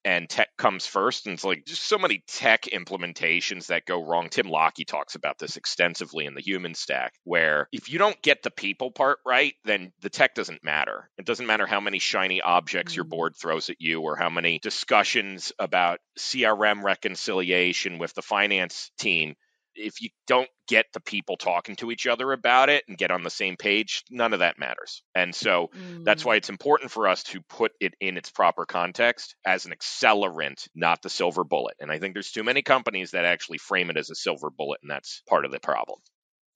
and 0.04 0.28
tech 0.28 0.48
comes 0.58 0.84
first. 0.84 1.26
And 1.26 1.34
it's 1.34 1.44
like 1.44 1.64
just 1.64 1.84
so 1.84 1.96
many 1.96 2.24
tech 2.26 2.62
implementations 2.62 3.66
that 3.66 3.86
go 3.86 4.04
wrong. 4.04 4.28
Tim 4.30 4.48
Lockie 4.48 4.84
talks 4.84 5.14
about 5.14 5.38
this 5.38 5.56
extensively 5.56 6.26
in 6.26 6.34
the 6.34 6.40
human 6.40 6.74
stack, 6.74 7.12
where 7.22 7.68
if 7.70 7.88
you 7.88 8.00
don't 8.00 8.20
get 8.20 8.42
the 8.42 8.50
people 8.50 8.90
part 8.90 9.18
right, 9.24 9.54
then 9.64 9.92
the 10.00 10.10
tech 10.10 10.34
doesn't 10.34 10.64
matter. 10.64 11.08
It 11.18 11.24
doesn't 11.24 11.46
matter 11.46 11.66
how 11.66 11.80
many 11.80 12.00
shiny 12.00 12.40
objects 12.40 12.96
your 12.96 13.04
mm. 13.04 13.10
board 13.10 13.34
throws 13.40 13.70
at 13.70 13.80
you 13.80 14.00
or 14.00 14.16
how 14.16 14.28
many 14.28 14.58
discussions 14.58 15.52
about 15.58 16.00
CRM 16.18 16.82
reconciliation 16.82 17.98
with 17.98 18.12
the 18.14 18.22
finance 18.22 18.90
team 18.98 19.36
if 19.74 20.00
you 20.00 20.08
don't 20.26 20.48
get 20.68 20.86
the 20.92 21.00
people 21.00 21.36
talking 21.36 21.76
to 21.76 21.90
each 21.90 22.06
other 22.06 22.32
about 22.32 22.68
it 22.68 22.84
and 22.88 22.96
get 22.96 23.10
on 23.10 23.22
the 23.22 23.30
same 23.30 23.56
page, 23.56 24.04
none 24.10 24.32
of 24.32 24.40
that 24.40 24.58
matters. 24.58 25.02
And 25.14 25.34
so 25.34 25.70
mm. 25.76 26.04
that's 26.04 26.24
why 26.24 26.34
mm. 26.34 26.38
it's 26.38 26.50
important 26.50 26.90
for 26.90 27.08
us 27.08 27.22
to 27.24 27.40
put 27.42 27.72
it 27.80 27.94
in 28.00 28.16
its 28.16 28.30
proper 28.30 28.64
context 28.64 29.34
as 29.44 29.66
an 29.66 29.72
accelerant, 29.72 30.68
not 30.74 31.02
the 31.02 31.10
silver 31.10 31.44
bullet. 31.44 31.74
And 31.80 31.90
I 31.90 31.98
think 31.98 32.14
there's 32.14 32.32
too 32.32 32.44
many 32.44 32.62
companies 32.62 33.12
that 33.12 33.24
actually 33.24 33.58
frame 33.58 33.90
it 33.90 33.96
as 33.96 34.10
a 34.10 34.14
silver 34.14 34.50
bullet, 34.50 34.80
and 34.82 34.90
that's 34.90 35.22
part 35.28 35.44
of 35.44 35.52
the 35.52 35.60
problem. 35.60 35.98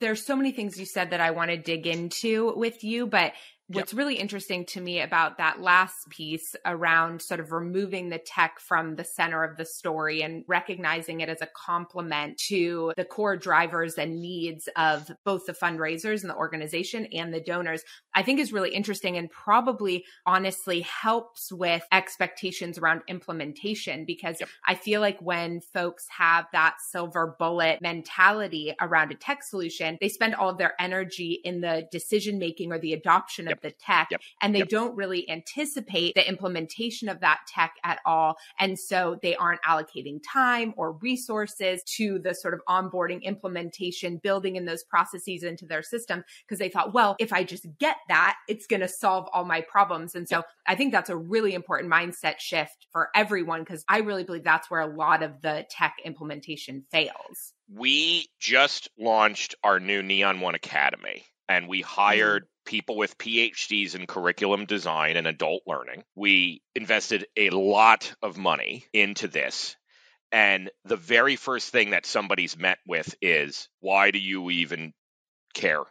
There's 0.00 0.26
so 0.26 0.36
many 0.36 0.52
things 0.52 0.78
you 0.78 0.84
said 0.84 1.10
that 1.10 1.20
I 1.20 1.30
want 1.30 1.50
to 1.50 1.56
dig 1.56 1.86
into 1.86 2.52
with 2.54 2.84
you, 2.84 3.06
but 3.06 3.32
What's 3.68 3.92
yep. 3.92 3.98
really 3.98 4.14
interesting 4.14 4.64
to 4.66 4.80
me 4.80 5.00
about 5.00 5.38
that 5.38 5.60
last 5.60 6.08
piece 6.08 6.54
around 6.64 7.20
sort 7.20 7.40
of 7.40 7.50
removing 7.50 8.10
the 8.10 8.18
tech 8.18 8.60
from 8.60 8.94
the 8.94 9.02
center 9.02 9.42
of 9.42 9.56
the 9.56 9.64
story 9.64 10.22
and 10.22 10.44
recognizing 10.46 11.20
it 11.20 11.28
as 11.28 11.42
a 11.42 11.48
complement 11.48 12.38
to 12.46 12.92
the 12.96 13.04
core 13.04 13.36
drivers 13.36 13.94
and 13.94 14.20
needs 14.20 14.68
of 14.76 15.10
both 15.24 15.46
the 15.46 15.52
fundraisers 15.52 16.20
and 16.20 16.30
the 16.30 16.36
organization 16.36 17.06
and 17.06 17.34
the 17.34 17.40
donors, 17.40 17.82
I 18.14 18.22
think 18.22 18.38
is 18.38 18.52
really 18.52 18.72
interesting 18.72 19.16
and 19.16 19.28
probably 19.28 20.04
honestly 20.26 20.82
helps 20.82 21.50
with 21.50 21.82
expectations 21.90 22.78
around 22.78 23.02
implementation 23.08 24.04
because 24.04 24.36
yep. 24.38 24.48
I 24.64 24.76
feel 24.76 25.00
like 25.00 25.20
when 25.20 25.60
folks 25.60 26.06
have 26.16 26.46
that 26.52 26.76
silver 26.80 27.34
bullet 27.36 27.82
mentality 27.82 28.74
around 28.80 29.10
a 29.10 29.16
tech 29.16 29.42
solution, 29.42 29.98
they 30.00 30.08
spend 30.08 30.36
all 30.36 30.50
of 30.50 30.58
their 30.58 30.74
energy 30.78 31.40
in 31.42 31.62
the 31.62 31.88
decision 31.90 32.38
making 32.38 32.70
or 32.70 32.78
the 32.78 32.92
adoption 32.92 33.46
yep. 33.46 33.55
of 33.55 33.55
the 33.62 33.72
tech 33.80 34.08
yep. 34.10 34.20
and 34.42 34.54
they 34.54 34.62
don't 34.62 34.96
really 34.96 35.28
anticipate 35.30 36.14
the 36.14 36.28
implementation 36.28 37.08
of 37.08 37.20
that 37.20 37.40
tech 37.48 37.74
at 37.84 37.98
all. 38.04 38.36
And 38.58 38.78
so 38.78 39.18
they 39.22 39.36
aren't 39.36 39.62
allocating 39.62 40.20
time 40.26 40.74
or 40.76 40.92
resources 40.92 41.82
to 41.96 42.18
the 42.18 42.34
sort 42.34 42.54
of 42.54 42.60
onboarding 42.68 43.22
implementation, 43.22 44.18
building 44.18 44.56
in 44.56 44.64
those 44.64 44.84
processes 44.84 45.42
into 45.42 45.66
their 45.66 45.82
system 45.82 46.24
because 46.46 46.58
they 46.58 46.68
thought, 46.68 46.92
well, 46.92 47.16
if 47.18 47.32
I 47.32 47.44
just 47.44 47.66
get 47.78 47.96
that, 48.08 48.36
it's 48.48 48.66
going 48.66 48.80
to 48.80 48.88
solve 48.88 49.28
all 49.32 49.44
my 49.44 49.60
problems. 49.60 50.14
And 50.14 50.28
so 50.28 50.42
I 50.66 50.74
think 50.74 50.92
that's 50.92 51.10
a 51.10 51.16
really 51.16 51.54
important 51.54 51.92
mindset 51.92 52.38
shift 52.38 52.86
for 52.90 53.08
everyone 53.14 53.60
because 53.60 53.84
I 53.88 53.98
really 53.98 54.24
believe 54.24 54.44
that's 54.44 54.70
where 54.70 54.80
a 54.80 54.86
lot 54.86 55.22
of 55.22 55.40
the 55.42 55.66
tech 55.70 55.96
implementation 56.04 56.84
fails. 56.90 57.52
We 57.72 58.28
just 58.38 58.88
launched 58.98 59.54
our 59.64 59.80
new 59.80 60.02
Neon 60.02 60.40
One 60.40 60.54
Academy 60.54 61.24
and 61.48 61.68
we 61.68 61.80
hired 61.80 62.44
mm 62.44 62.48
people 62.66 62.96
with 62.96 63.18
PhDs 63.18 63.94
in 63.94 64.06
curriculum 64.06 64.66
design 64.66 65.16
and 65.16 65.26
adult 65.26 65.62
learning. 65.66 66.04
We 66.14 66.62
invested 66.74 67.26
a 67.36 67.50
lot 67.50 68.14
of 68.22 68.36
money 68.36 68.84
into 68.92 69.28
this. 69.28 69.76
And 70.32 70.70
the 70.84 70.96
very 70.96 71.36
first 71.36 71.70
thing 71.70 71.90
that 71.90 72.04
somebody's 72.04 72.58
met 72.58 72.78
with 72.86 73.14
is 73.22 73.68
why 73.80 74.10
do 74.10 74.18
you 74.18 74.50
even 74.50 74.92
care 75.54 75.84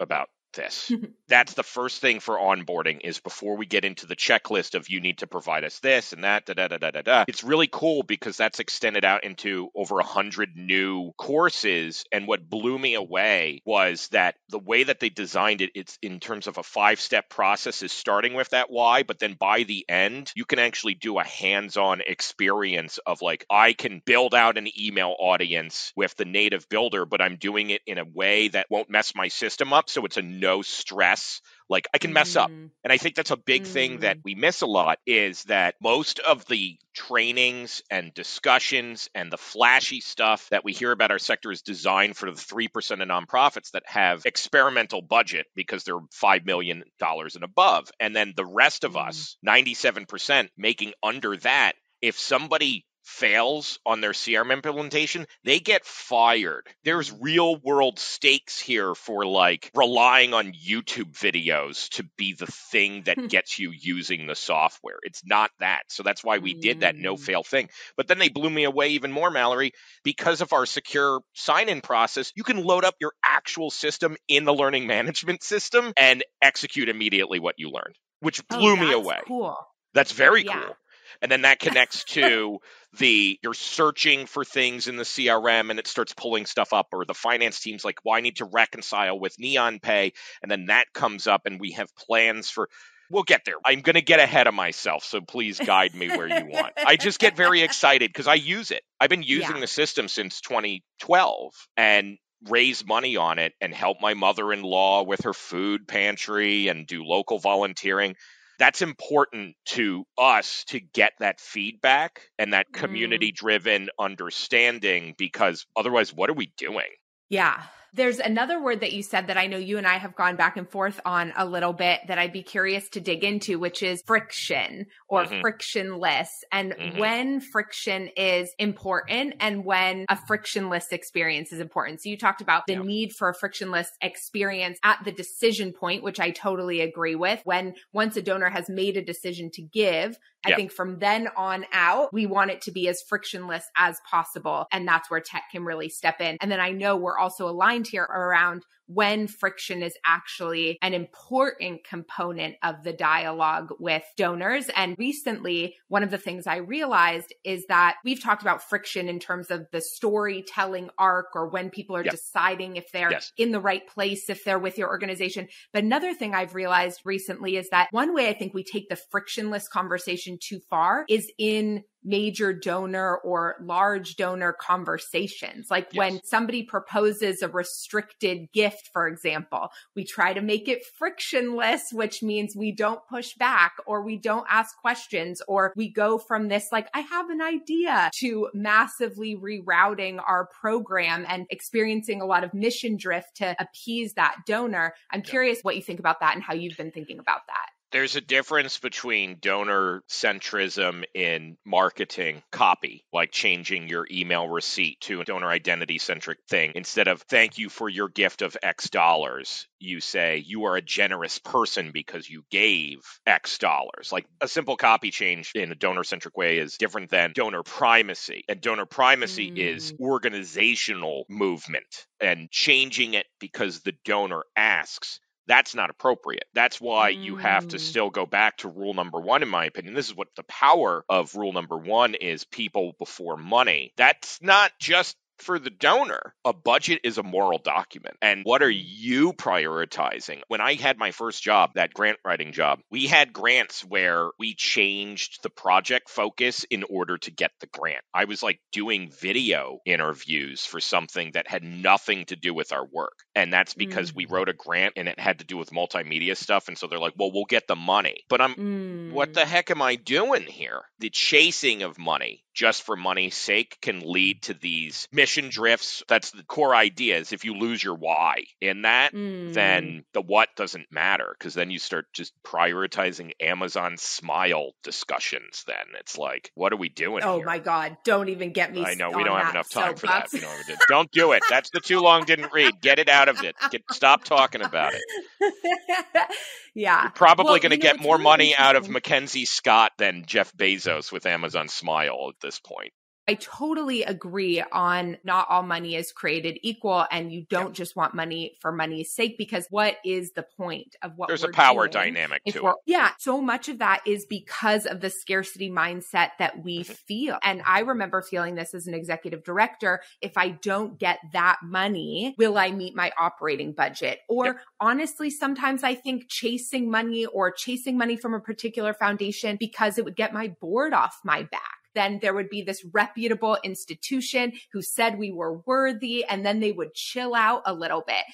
about 0.00 0.28
this. 0.54 0.92
That's 1.32 1.54
the 1.54 1.62
first 1.62 2.02
thing 2.02 2.20
for 2.20 2.36
onboarding 2.36 3.00
is 3.04 3.18
before 3.18 3.56
we 3.56 3.64
get 3.64 3.86
into 3.86 4.06
the 4.06 4.14
checklist 4.14 4.74
of 4.74 4.90
you 4.90 5.00
need 5.00 5.16
to 5.18 5.26
provide 5.26 5.64
us 5.64 5.78
this 5.78 6.12
and 6.12 6.24
that, 6.24 6.44
da 6.44 6.52
da 6.52 6.68
da 6.68 6.76
da 6.76 6.90
da 6.90 7.00
da. 7.00 7.24
It's 7.26 7.42
really 7.42 7.70
cool 7.72 8.02
because 8.02 8.36
that's 8.36 8.60
extended 8.60 9.06
out 9.06 9.24
into 9.24 9.70
over 9.74 9.98
a 9.98 10.04
hundred 10.04 10.50
new 10.56 11.12
courses. 11.16 12.04
And 12.12 12.26
what 12.26 12.50
blew 12.50 12.78
me 12.78 12.96
away 12.96 13.62
was 13.64 14.08
that 14.08 14.34
the 14.50 14.58
way 14.58 14.82
that 14.82 15.00
they 15.00 15.08
designed 15.08 15.62
it, 15.62 15.70
it's 15.74 15.98
in 16.02 16.20
terms 16.20 16.48
of 16.48 16.58
a 16.58 16.62
five 16.62 17.00
step 17.00 17.30
process 17.30 17.82
is 17.82 17.92
starting 17.92 18.34
with 18.34 18.50
that 18.50 18.70
why, 18.70 19.02
but 19.02 19.18
then 19.18 19.32
by 19.32 19.62
the 19.62 19.86
end, 19.88 20.30
you 20.36 20.44
can 20.44 20.58
actually 20.58 20.96
do 20.96 21.18
a 21.18 21.24
hands 21.24 21.78
on 21.78 22.02
experience 22.06 22.98
of 23.06 23.22
like, 23.22 23.46
I 23.48 23.72
can 23.72 24.02
build 24.04 24.34
out 24.34 24.58
an 24.58 24.68
email 24.78 25.16
audience 25.18 25.94
with 25.96 26.14
the 26.16 26.26
native 26.26 26.68
builder, 26.68 27.06
but 27.06 27.22
I'm 27.22 27.36
doing 27.36 27.70
it 27.70 27.80
in 27.86 27.96
a 27.96 28.04
way 28.04 28.48
that 28.48 28.66
won't 28.68 28.90
mess 28.90 29.14
my 29.14 29.28
system 29.28 29.72
up. 29.72 29.88
So 29.88 30.04
it's 30.04 30.18
a 30.18 30.22
no 30.22 30.60
stress 30.60 31.21
like 31.68 31.86
i 31.94 31.98
can 31.98 32.12
mess 32.12 32.34
mm. 32.34 32.42
up 32.42 32.50
and 32.50 32.92
i 32.92 32.96
think 32.96 33.14
that's 33.14 33.30
a 33.30 33.36
big 33.36 33.62
mm. 33.62 33.66
thing 33.66 34.00
that 34.00 34.18
mm. 34.18 34.20
we 34.24 34.34
miss 34.34 34.62
a 34.62 34.66
lot 34.66 34.98
is 35.06 35.42
that 35.44 35.74
most 35.80 36.18
of 36.18 36.46
the 36.46 36.76
trainings 36.94 37.82
and 37.90 38.12
discussions 38.14 39.08
and 39.14 39.32
the 39.32 39.38
flashy 39.38 40.00
stuff 40.00 40.48
that 40.50 40.64
we 40.64 40.72
hear 40.72 40.92
about 40.92 41.10
our 41.10 41.18
sector 41.18 41.50
is 41.50 41.62
designed 41.62 42.14
for 42.14 42.30
the 42.30 42.36
3% 42.36 42.68
of 43.00 43.08
nonprofits 43.08 43.70
that 43.70 43.82
have 43.86 44.26
experimental 44.26 45.00
budget 45.00 45.46
because 45.56 45.84
they're 45.84 45.98
$5 46.22 46.44
million 46.44 46.82
and 47.00 47.44
above 47.44 47.90
and 47.98 48.14
then 48.14 48.34
the 48.36 48.44
rest 48.44 48.84
of 48.84 48.92
mm. 48.92 49.08
us 49.08 49.36
97% 49.46 50.48
making 50.56 50.92
under 51.02 51.36
that 51.38 51.72
if 52.02 52.18
somebody 52.18 52.84
fails 53.04 53.78
on 53.84 54.00
their 54.00 54.12
CRM 54.12 54.52
implementation, 54.52 55.26
they 55.44 55.60
get 55.60 55.84
fired. 55.84 56.66
There's 56.84 57.12
real 57.12 57.56
world 57.56 57.98
stakes 57.98 58.60
here 58.60 58.94
for 58.94 59.26
like 59.26 59.70
relying 59.74 60.34
on 60.34 60.52
YouTube 60.52 61.12
videos 61.12 61.88
to 61.90 62.04
be 62.16 62.34
the 62.34 62.46
thing 62.46 63.02
that 63.04 63.16
gets 63.28 63.58
you 63.58 63.72
using 63.72 64.26
the 64.26 64.34
software. 64.34 64.98
It's 65.02 65.24
not 65.24 65.50
that. 65.60 65.82
So 65.88 66.02
that's 66.02 66.22
why 66.22 66.38
we 66.38 66.54
did 66.54 66.80
that 66.80 66.96
no 66.96 67.16
mm. 67.16 67.20
fail 67.20 67.42
thing. 67.42 67.68
But 67.96 68.08
then 68.08 68.18
they 68.18 68.28
blew 68.28 68.50
me 68.50 68.64
away 68.64 68.90
even 68.90 69.12
more, 69.12 69.30
Mallory, 69.30 69.72
because 70.04 70.40
of 70.40 70.52
our 70.52 70.66
secure 70.66 71.20
sign 71.34 71.68
in 71.68 71.80
process. 71.80 72.32
You 72.36 72.44
can 72.44 72.62
load 72.62 72.84
up 72.84 72.94
your 73.00 73.12
actual 73.24 73.70
system 73.70 74.16
in 74.28 74.44
the 74.44 74.54
learning 74.54 74.86
management 74.86 75.42
system 75.42 75.92
and 75.96 76.22
execute 76.40 76.88
immediately 76.88 77.40
what 77.40 77.56
you 77.58 77.70
learned, 77.70 77.96
which 78.20 78.42
oh, 78.50 78.58
blew 78.58 78.72
oh, 78.72 78.76
me 78.76 78.92
away. 78.92 79.20
Cool. 79.26 79.56
That's 79.94 80.12
very 80.12 80.44
yeah. 80.44 80.52
cool 80.54 80.76
and 81.20 81.30
then 81.30 81.42
that 81.42 81.60
connects 81.60 82.04
to 82.04 82.58
the 82.98 83.38
you're 83.42 83.54
searching 83.54 84.26
for 84.26 84.44
things 84.44 84.86
in 84.86 84.96
the 84.96 85.04
CRM 85.04 85.70
and 85.70 85.78
it 85.78 85.86
starts 85.86 86.12
pulling 86.12 86.44
stuff 86.44 86.72
up 86.72 86.88
or 86.92 87.04
the 87.04 87.14
finance 87.14 87.60
team's 87.60 87.84
like 87.84 87.98
well 88.04 88.16
I 88.16 88.20
need 88.20 88.36
to 88.36 88.44
reconcile 88.44 89.18
with 89.18 89.38
Neon 89.38 89.78
Pay 89.80 90.12
and 90.42 90.50
then 90.50 90.66
that 90.66 90.92
comes 90.92 91.26
up 91.26 91.42
and 91.46 91.58
we 91.58 91.72
have 91.72 91.94
plans 91.96 92.50
for 92.50 92.68
we'll 93.12 93.22
get 93.22 93.44
there. 93.44 93.56
I'm 93.64 93.82
going 93.82 93.94
to 93.94 94.02
get 94.02 94.20
ahead 94.20 94.46
of 94.46 94.54
myself, 94.54 95.04
so 95.04 95.20
please 95.20 95.60
guide 95.60 95.94
me 95.94 96.08
where 96.08 96.26
you 96.26 96.46
want. 96.46 96.72
I 96.78 96.96
just 96.96 97.20
get 97.20 97.36
very 97.36 97.60
excited 97.62 98.08
because 98.08 98.26
I 98.26 98.34
use 98.34 98.70
it. 98.70 98.82
I've 98.98 99.10
been 99.10 99.22
using 99.22 99.56
yeah. 99.56 99.60
the 99.60 99.66
system 99.66 100.08
since 100.08 100.40
2012 100.40 101.52
and 101.76 102.16
raise 102.48 102.84
money 102.84 103.16
on 103.16 103.38
it 103.38 103.52
and 103.60 103.72
help 103.72 104.00
my 104.00 104.14
mother-in-law 104.14 105.04
with 105.04 105.24
her 105.24 105.34
food 105.34 105.86
pantry 105.86 106.68
and 106.68 106.86
do 106.86 107.04
local 107.04 107.38
volunteering 107.38 108.16
that's 108.62 108.80
important 108.80 109.56
to 109.64 110.04
us 110.16 110.62
to 110.68 110.78
get 110.78 111.14
that 111.18 111.40
feedback 111.40 112.30
and 112.38 112.52
that 112.52 112.72
community 112.72 113.32
driven 113.32 113.86
mm. 113.86 113.88
understanding 113.98 115.16
because 115.18 115.66
otherwise, 115.76 116.14
what 116.14 116.30
are 116.30 116.34
we 116.34 116.52
doing? 116.56 116.86
Yeah. 117.28 117.60
There's 117.94 118.18
another 118.18 118.62
word 118.62 118.80
that 118.80 118.92
you 118.92 119.02
said 119.02 119.26
that 119.26 119.36
I 119.36 119.46
know 119.46 119.58
you 119.58 119.76
and 119.76 119.86
I 119.86 119.98
have 119.98 120.16
gone 120.16 120.36
back 120.36 120.56
and 120.56 120.68
forth 120.68 120.98
on 121.04 121.32
a 121.36 121.44
little 121.44 121.74
bit 121.74 122.00
that 122.08 122.18
I'd 122.18 122.32
be 122.32 122.42
curious 122.42 122.88
to 122.90 123.00
dig 123.00 123.22
into, 123.22 123.58
which 123.58 123.82
is 123.82 124.02
friction 124.06 124.86
or 125.08 125.24
mm-hmm. 125.24 125.40
frictionless 125.42 126.30
and 126.50 126.72
mm-hmm. 126.72 126.98
when 126.98 127.40
friction 127.40 128.08
is 128.16 128.50
important 128.58 129.34
and 129.40 129.64
when 129.64 130.06
a 130.08 130.18
frictionless 130.26 130.90
experience 130.90 131.52
is 131.52 131.60
important. 131.60 132.00
So 132.02 132.08
you 132.08 132.16
talked 132.16 132.40
about 132.40 132.66
the 132.66 132.74
yeah. 132.74 132.82
need 132.82 133.12
for 133.12 133.28
a 133.28 133.34
frictionless 133.34 133.90
experience 134.00 134.78
at 134.82 135.00
the 135.04 135.12
decision 135.12 135.72
point, 135.72 136.02
which 136.02 136.18
I 136.18 136.30
totally 136.30 136.80
agree 136.80 137.14
with. 137.14 137.42
When 137.44 137.74
once 137.92 138.16
a 138.16 138.22
donor 138.22 138.48
has 138.48 138.70
made 138.70 138.96
a 138.96 139.04
decision 139.04 139.50
to 139.50 139.62
give, 139.62 140.16
I 140.44 140.50
yep. 140.50 140.58
think 140.58 140.72
from 140.72 140.98
then 140.98 141.28
on 141.36 141.64
out, 141.72 142.12
we 142.12 142.26
want 142.26 142.50
it 142.50 142.60
to 142.62 142.72
be 142.72 142.88
as 142.88 143.02
frictionless 143.02 143.64
as 143.76 144.00
possible. 144.10 144.66
And 144.72 144.86
that's 144.86 145.10
where 145.10 145.20
tech 145.20 145.44
can 145.52 145.64
really 145.64 145.88
step 145.88 146.20
in. 146.20 146.36
And 146.40 146.50
then 146.50 146.60
I 146.60 146.70
know 146.70 146.96
we're 146.96 147.18
also 147.18 147.48
aligned 147.48 147.86
here 147.86 148.04
around 148.04 148.64
when 148.94 149.26
friction 149.26 149.82
is 149.82 149.96
actually 150.04 150.78
an 150.82 150.94
important 150.94 151.84
component 151.84 152.56
of 152.62 152.82
the 152.84 152.92
dialogue 152.92 153.70
with 153.78 154.02
donors. 154.16 154.68
And 154.76 154.96
recently, 154.98 155.76
one 155.88 156.02
of 156.02 156.10
the 156.10 156.18
things 156.18 156.46
I 156.46 156.56
realized 156.56 157.34
is 157.44 157.66
that 157.66 157.96
we've 158.04 158.22
talked 158.22 158.42
about 158.42 158.62
friction 158.62 159.08
in 159.08 159.18
terms 159.18 159.50
of 159.50 159.66
the 159.72 159.80
storytelling 159.80 160.90
arc 160.98 161.34
or 161.34 161.48
when 161.48 161.70
people 161.70 161.96
are 161.96 162.04
yep. 162.04 162.12
deciding 162.12 162.76
if 162.76 162.90
they're 162.92 163.12
yes. 163.12 163.32
in 163.36 163.52
the 163.52 163.60
right 163.60 163.86
place, 163.86 164.28
if 164.28 164.44
they're 164.44 164.58
with 164.58 164.78
your 164.78 164.88
organization. 164.88 165.48
But 165.72 165.84
another 165.84 166.14
thing 166.14 166.34
I've 166.34 166.54
realized 166.54 167.00
recently 167.04 167.56
is 167.56 167.70
that 167.70 167.88
one 167.90 168.14
way 168.14 168.28
I 168.28 168.34
think 168.34 168.54
we 168.54 168.64
take 168.64 168.88
the 168.88 168.96
frictionless 168.96 169.68
conversation 169.68 170.38
too 170.40 170.60
far 170.70 171.04
is 171.08 171.30
in 171.38 171.84
major 172.04 172.52
donor 172.52 173.16
or 173.18 173.56
large 173.60 174.16
donor 174.16 174.52
conversations. 174.52 175.68
Like 175.70 175.88
yes. 175.92 175.98
when 175.98 176.20
somebody 176.24 176.62
proposes 176.62 177.42
a 177.42 177.48
restricted 177.48 178.50
gift, 178.52 178.90
for 178.92 179.06
example, 179.06 179.68
we 179.94 180.04
try 180.04 180.32
to 180.32 180.40
make 180.40 180.68
it 180.68 180.84
frictionless, 180.98 181.92
which 181.92 182.22
means 182.22 182.56
we 182.56 182.72
don't 182.72 183.00
push 183.08 183.34
back 183.34 183.74
or 183.86 184.02
we 184.02 184.16
don't 184.16 184.46
ask 184.48 184.76
questions 184.76 185.42
or 185.48 185.72
we 185.76 185.90
go 185.90 186.18
from 186.18 186.48
this, 186.48 186.68
like, 186.72 186.88
I 186.94 187.00
have 187.00 187.30
an 187.30 187.40
idea 187.40 188.10
to 188.20 188.48
massively 188.54 189.36
rerouting 189.36 190.20
our 190.26 190.48
program 190.60 191.24
and 191.28 191.46
experiencing 191.50 192.20
a 192.20 192.26
lot 192.26 192.44
of 192.44 192.54
mission 192.54 192.96
drift 192.96 193.36
to 193.36 193.54
appease 193.58 194.14
that 194.14 194.36
donor. 194.46 194.94
I'm 195.10 195.22
curious 195.22 195.60
what 195.62 195.76
you 195.76 195.82
think 195.82 196.00
about 196.00 196.20
that 196.20 196.34
and 196.34 196.42
how 196.42 196.54
you've 196.54 196.76
been 196.76 196.92
thinking 196.92 197.18
about 197.18 197.40
that. 197.46 197.71
There's 197.92 198.16
a 198.16 198.22
difference 198.22 198.78
between 198.78 199.36
donor 199.38 200.02
centrism 200.08 201.04
in 201.14 201.58
marketing 201.66 202.42
copy, 202.50 203.04
like 203.12 203.32
changing 203.32 203.86
your 203.86 204.06
email 204.10 204.48
receipt 204.48 204.98
to 205.02 205.20
a 205.20 205.24
donor 205.26 205.48
identity 205.48 205.98
centric 205.98 206.38
thing. 206.48 206.72
Instead 206.74 207.08
of 207.08 207.20
thank 207.20 207.58
you 207.58 207.68
for 207.68 207.90
your 207.90 208.08
gift 208.08 208.40
of 208.40 208.56
X 208.62 208.88
dollars, 208.88 209.68
you 209.78 210.00
say 210.00 210.38
you 210.38 210.64
are 210.64 210.76
a 210.76 210.82
generous 210.82 211.38
person 211.38 211.90
because 211.92 212.30
you 212.30 212.44
gave 212.50 213.00
X 213.26 213.58
dollars. 213.58 214.10
Like 214.10 214.24
a 214.40 214.48
simple 214.48 214.78
copy 214.78 215.10
change 215.10 215.52
in 215.54 215.70
a 215.70 215.74
donor 215.74 216.04
centric 216.04 216.34
way 216.34 216.58
is 216.58 216.78
different 216.78 217.10
than 217.10 217.32
donor 217.34 217.62
primacy. 217.62 218.44
And 218.48 218.62
donor 218.62 218.86
primacy 218.86 219.50
mm. 219.50 219.58
is 219.58 219.92
organizational 220.00 221.26
movement 221.28 222.06
and 222.20 222.50
changing 222.50 223.12
it 223.12 223.26
because 223.38 223.80
the 223.80 223.94
donor 224.06 224.44
asks 224.56 225.20
That's 225.46 225.74
not 225.74 225.90
appropriate. 225.90 226.44
That's 226.54 226.80
why 226.80 227.12
mm. 227.12 227.22
you 227.22 227.36
have 227.36 227.68
to 227.68 227.76
mm. 227.76 227.80
still 227.80 228.10
go 228.10 228.26
back 228.26 228.58
to 228.58 228.68
rule 228.68 228.94
number 228.94 229.20
one, 229.20 229.42
in 229.42 229.48
my 229.48 229.64
opinion. 229.66 229.94
This 229.94 230.08
is 230.08 230.16
what 230.16 230.28
the 230.36 230.44
power 230.44 231.04
of 231.08 231.34
rule 231.34 231.52
number 231.52 231.76
one 231.76 232.14
is 232.14 232.44
people 232.44 232.94
before 232.98 233.36
money. 233.36 233.92
That's 233.96 234.40
not 234.42 234.72
just 234.78 235.16
for 235.42 235.58
the 235.58 235.70
donor, 235.70 236.34
a 236.44 236.52
budget 236.52 237.00
is 237.04 237.18
a 237.18 237.22
moral 237.22 237.58
document. 237.58 238.16
And 238.22 238.44
what 238.44 238.62
are 238.62 238.70
you 238.70 239.32
prioritizing? 239.32 240.40
When 240.48 240.60
I 240.60 240.74
had 240.74 240.98
my 240.98 241.10
first 241.10 241.42
job, 241.42 241.72
that 241.74 241.92
grant 241.92 242.18
writing 242.24 242.52
job, 242.52 242.80
we 242.90 243.06
had 243.06 243.32
grants 243.32 243.84
where 243.84 244.30
we 244.38 244.54
changed 244.54 245.42
the 245.42 245.50
project 245.50 246.08
focus 246.08 246.64
in 246.70 246.84
order 246.84 247.18
to 247.18 247.30
get 247.30 247.50
the 247.60 247.66
grant. 247.66 248.04
I 248.14 248.24
was 248.24 248.42
like 248.42 248.60
doing 248.72 249.10
video 249.10 249.80
interviews 249.84 250.64
for 250.64 250.80
something 250.80 251.32
that 251.32 251.48
had 251.48 251.64
nothing 251.64 252.24
to 252.26 252.36
do 252.36 252.54
with 252.54 252.72
our 252.72 252.86
work. 252.86 253.18
And 253.34 253.52
that's 253.52 253.74
because 253.74 254.12
mm. 254.12 254.16
we 254.16 254.26
wrote 254.26 254.48
a 254.48 254.54
grant 254.54 254.94
and 254.96 255.08
it 255.08 255.18
had 255.18 255.40
to 255.40 255.44
do 255.44 255.56
with 255.56 255.70
multimedia 255.70 256.36
stuff. 256.36 256.68
And 256.68 256.78
so 256.78 256.86
they're 256.86 256.98
like, 256.98 257.14
well, 257.16 257.32
we'll 257.32 257.44
get 257.44 257.66
the 257.66 257.76
money. 257.76 258.24
But 258.28 258.40
I'm, 258.40 258.54
mm. 258.54 259.12
what 259.12 259.34
the 259.34 259.44
heck 259.44 259.70
am 259.70 259.82
I 259.82 259.96
doing 259.96 260.42
here? 260.44 260.82
The 260.98 261.10
chasing 261.10 261.82
of 261.82 261.98
money 261.98 262.44
just 262.54 262.82
for 262.82 262.96
money's 262.96 263.36
sake 263.36 263.78
can 263.80 264.00
lead 264.00 264.42
to 264.42 264.54
these 264.54 265.08
mission 265.12 265.48
drifts. 265.50 266.02
That's 266.08 266.30
the 266.30 266.42
core 266.44 266.74
idea 266.74 267.18
is 267.18 267.32
if 267.32 267.44
you 267.44 267.54
lose 267.54 267.82
your 267.82 267.94
why 267.94 268.44
in 268.60 268.82
that, 268.82 269.12
mm. 269.12 269.52
then 269.52 270.04
the 270.12 270.20
what 270.20 270.48
doesn't 270.56 270.90
matter 270.90 271.34
because 271.38 271.54
then 271.54 271.70
you 271.70 271.78
start 271.78 272.06
just 272.12 272.32
prioritizing 272.44 273.32
Amazon 273.40 273.96
smile 273.96 274.72
discussions. 274.82 275.64
Then 275.66 275.76
it's 275.98 276.18
like, 276.18 276.50
what 276.54 276.72
are 276.72 276.76
we 276.76 276.88
doing? 276.88 277.22
Oh 277.24 277.36
here? 277.36 277.46
my 277.46 277.58
God. 277.58 277.96
Don't 278.04 278.28
even 278.28 278.52
get 278.52 278.72
me 278.72 278.84
I 278.84 278.94
know 278.94 279.10
we 279.10 279.24
don't 279.24 279.38
have 279.38 279.54
enough 279.54 279.70
time 279.70 279.96
for 279.96 280.06
that. 280.06 280.28
don't, 280.30 280.78
don't 280.88 281.10
do 281.12 281.32
it. 281.32 281.42
That's 281.48 281.70
the 281.70 281.80
too 281.80 282.00
long 282.00 282.24
didn't 282.24 282.52
read. 282.52 282.80
Get 282.80 282.98
it 282.98 283.08
out 283.08 283.28
of 283.28 283.42
it. 283.42 283.54
Get, 283.70 283.82
stop 283.90 284.24
talking 284.24 284.62
about 284.62 284.92
it. 284.94 285.02
yeah. 286.74 287.02
You're 287.02 287.10
probably 287.12 287.44
well, 287.44 287.58
going 287.58 287.70
to 287.70 287.76
get 287.76 288.00
more 288.00 288.16
really 288.16 288.24
money 288.24 288.56
out 288.56 288.76
of 288.76 288.88
Mackenzie 288.88 289.44
Scott 289.44 289.92
than 289.98 290.24
Jeff 290.26 290.54
Bezos 290.56 291.12
with 291.12 291.26
Amazon 291.26 291.68
Smile 291.68 292.32
this 292.42 292.58
point. 292.58 292.92
I 293.28 293.34
totally 293.34 294.02
agree 294.02 294.60
on 294.72 295.16
not 295.22 295.46
all 295.48 295.62
money 295.62 295.94
is 295.94 296.10
created 296.10 296.58
equal 296.62 297.06
and 297.08 297.32
you 297.32 297.46
don't 297.48 297.72
just 297.72 297.94
want 297.94 298.14
money 298.14 298.56
for 298.60 298.72
money's 298.72 299.14
sake 299.14 299.38
because 299.38 299.64
what 299.70 299.96
is 300.04 300.32
the 300.32 300.44
point 300.56 300.96
of 301.02 301.12
what 301.14 301.28
There's 301.28 301.44
a 301.44 301.48
power 301.48 301.86
dynamic 301.86 302.42
to 302.46 302.66
it. 302.66 302.74
Yeah, 302.84 303.10
so 303.18 303.40
much 303.40 303.68
of 303.68 303.78
that 303.78 304.02
is 304.06 304.26
because 304.26 304.86
of 304.86 305.00
the 305.00 305.08
scarcity 305.08 305.70
mindset 305.70 306.30
that 306.40 306.64
we 306.64 306.80
mm-hmm. 306.80 306.92
feel. 307.06 307.38
And 307.44 307.62
I 307.64 307.80
remember 307.80 308.22
feeling 308.22 308.56
this 308.56 308.74
as 308.74 308.88
an 308.88 308.94
executive 308.94 309.44
director, 309.44 310.02
if 310.20 310.36
I 310.36 310.48
don't 310.48 310.98
get 310.98 311.20
that 311.32 311.58
money, 311.62 312.34
will 312.38 312.58
I 312.58 312.72
meet 312.72 312.96
my 312.96 313.12
operating 313.16 313.72
budget? 313.72 314.18
Or 314.28 314.60
honestly, 314.80 315.30
sometimes 315.30 315.84
I 315.84 315.94
think 315.94 316.24
chasing 316.28 316.90
money 316.90 317.26
or 317.26 317.52
chasing 317.52 317.96
money 317.96 318.16
from 318.16 318.34
a 318.34 318.40
particular 318.40 318.94
foundation 318.94 319.56
because 319.60 319.96
it 319.96 320.04
would 320.04 320.16
get 320.16 320.34
my 320.34 320.48
board 320.60 320.92
off 320.92 321.20
my 321.24 321.44
back 321.44 321.81
then 321.94 322.18
there 322.20 322.34
would 322.34 322.48
be 322.48 322.62
this 322.62 322.84
reputable 322.92 323.58
institution 323.62 324.52
who 324.72 324.82
said 324.82 325.18
we 325.18 325.32
were 325.32 325.58
worthy, 325.66 326.24
and 326.24 326.44
then 326.44 326.60
they 326.60 326.72
would 326.72 326.94
chill 326.94 327.34
out 327.34 327.62
a 327.66 327.74
little 327.74 328.02
bit. 328.06 328.24